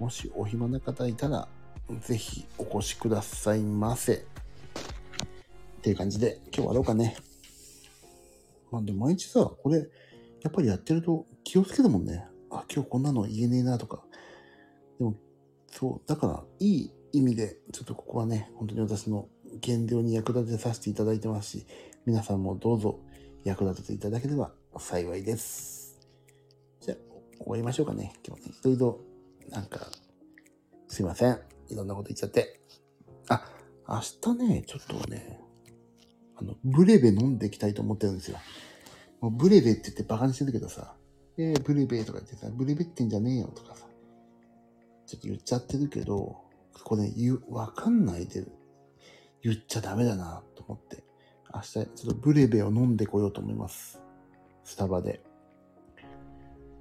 [0.00, 1.46] もしお暇な方いたら、
[2.00, 4.14] ぜひお越しくださいませ。
[4.14, 7.18] っていう感じで、今日終わろうかね。
[8.72, 9.84] まあでも毎日さ、これ、や
[10.48, 12.26] っぱりやってると気をつけるもんね。
[12.50, 14.02] あ、今日こんなの言えねえなとか。
[14.98, 15.14] でも、
[15.70, 19.28] そう、だから、いい意味で、ちょっとここはね、本当に私の
[19.60, 21.66] 減量に役立てさせていただいてますし、
[22.06, 23.00] 皆さんもどうぞ
[23.44, 25.98] 役立てていただければ幸いです。
[26.80, 26.96] じゃあ、
[27.36, 28.14] 終わりましょうかね。
[28.26, 29.09] 今日ね、いろいろ
[29.50, 29.88] なんか、
[30.88, 31.38] すいません。
[31.68, 32.60] いろんなこと言っちゃって。
[33.28, 33.44] あ、
[33.88, 34.00] 明
[34.34, 35.40] 日ね、ちょっとね、
[36.36, 38.38] あの、ブレベ飲んでいきたいと思ってるんですよ。
[39.20, 40.94] もうブレベって言ってバカにしてるけどさ、
[41.36, 43.86] えー、ブレベとか言ってさ、ブレベってんじゃねえよとかさ、
[45.06, 46.36] ちょっと言っちゃってるけど、
[46.84, 48.44] これ言う、わかんないで
[49.42, 51.04] 言っちゃダメだなと思って、
[51.52, 54.00] 明日ちょっとブレベを飲んでこようと思います。
[54.64, 55.22] スタバで。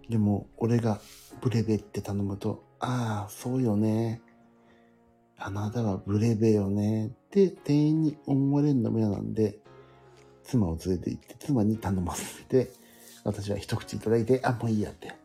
[0.10, 1.00] でも、俺が
[1.40, 4.22] ブレベって頼むと、ああ、そうよね。
[5.38, 7.08] あなたはブレベよね。
[7.08, 9.60] って店員に思われるのも嫌なんで、
[10.44, 12.72] 妻を連れて行って、妻に頼ませて、
[13.24, 15.16] 私は一口いただいて、あ、もういいやって。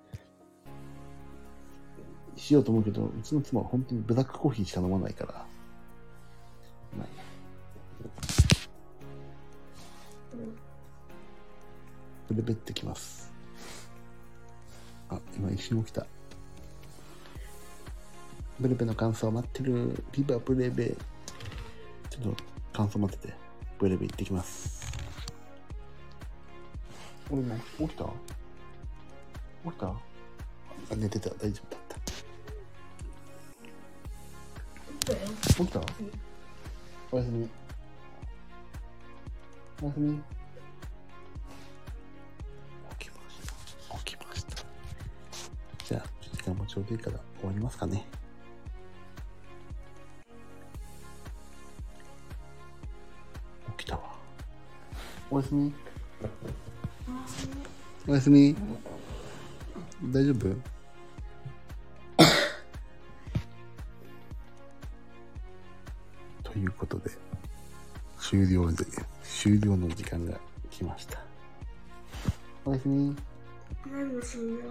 [2.37, 5.32] しようと思うけど、うちの妻は本当にブラックコーヒーしか飲まないから。
[5.32, 7.14] まあいい
[12.28, 13.23] ブレベってきます。
[15.14, 16.06] あ、今一瞬起きた。
[18.58, 20.04] ブレベの感想待ってる。
[20.12, 20.96] ビバブレベ。
[22.10, 22.36] ちょっと
[22.72, 23.34] 感想待ってて。
[23.78, 24.92] ブレベ行ってきます。
[27.30, 28.04] 俺も起きた？
[29.64, 29.86] 起きた？
[29.88, 29.96] あ、
[30.96, 31.30] 寝てた。
[31.30, 31.94] 大丈夫だった。
[35.54, 35.80] 起きた？
[37.10, 37.48] おやすみ。
[39.82, 40.20] おやすみ。
[46.74, 48.04] ちょうどいいから終わりますかね。
[53.78, 54.02] 起きたわ。
[55.30, 55.72] おやすみ。
[58.08, 58.56] おやすみ。
[60.12, 60.56] 大丈夫？
[66.42, 67.08] ということで、
[68.18, 68.84] 終了で、
[69.22, 71.20] 終了の時間が来ました。
[72.64, 73.14] おやすみ。
[73.86, 74.70] 何するの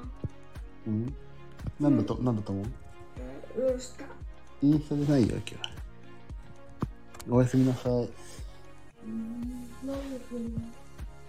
[0.87, 1.15] うん？
[1.80, 2.66] 何だと、何だと思う？
[3.61, 4.05] どうした？
[4.61, 5.61] インスタじゃないよ、今日は。
[7.30, 8.09] おやすみなさい。
[9.86, 9.95] 何
[10.28, 10.49] するの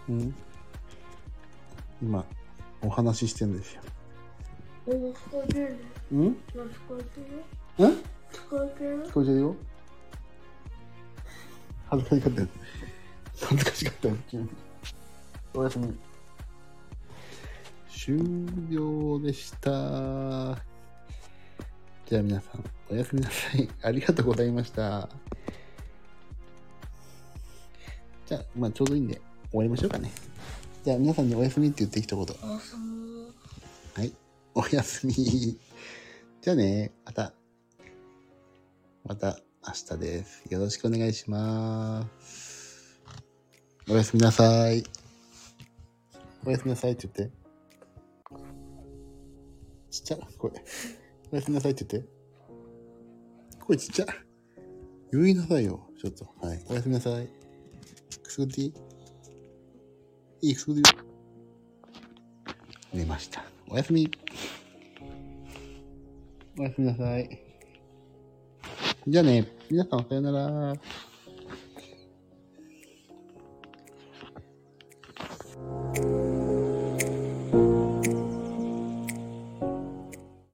[0.08, 0.34] うん？
[2.02, 2.24] 今、
[2.82, 3.82] お話ししてんですよ。
[4.86, 5.76] え、聞こえてる？
[6.12, 6.20] うん？
[6.26, 6.32] 聞
[6.88, 7.44] こえてる？
[7.78, 7.90] うん？
[7.90, 7.98] 聞
[8.50, 9.06] こえてる？
[9.06, 9.56] 聞こえてるよ
[11.88, 12.48] 恥ずかしかったよ。
[13.40, 14.48] 恥ずかしかったよ、急に。
[15.54, 15.96] おやすみ。
[18.04, 18.18] 終
[18.68, 19.70] 了でした。
[22.04, 23.66] じゃあ皆さん、おやすみなさい。
[23.80, 25.08] ありがとうございました。
[28.26, 30.12] じゃあ、まあちょうどいいんで、終わりましょうかね。
[30.82, 32.22] じゃあ皆さんにおやすみって言って一言。
[32.22, 33.32] おやすみ
[33.94, 34.12] はい。
[34.54, 35.14] おやすみ。
[35.14, 37.32] じゃあね、また。
[39.06, 40.44] また明日です。
[40.50, 43.00] よろしくお願いします。
[43.88, 44.84] おやすみなさい。
[46.44, 47.43] おやすみなさいって言って。
[49.94, 50.18] ちっちゃ。
[50.38, 50.50] 声。
[51.30, 52.10] おやすみなさいって言って。
[53.60, 54.06] 声ちっちゃ。
[55.12, 55.88] 言いなさいよ。
[56.02, 56.24] ちょっと。
[56.44, 56.60] はい。
[56.68, 57.28] おやすみなさい。
[58.20, 58.74] くすぐっていい
[60.48, 60.84] いいくすぐるよ。
[62.92, 63.44] 寝ました。
[63.68, 64.10] おやすみ。
[66.58, 67.40] おやすみなさい。
[69.06, 70.74] じゃあね、皆さんさよなら。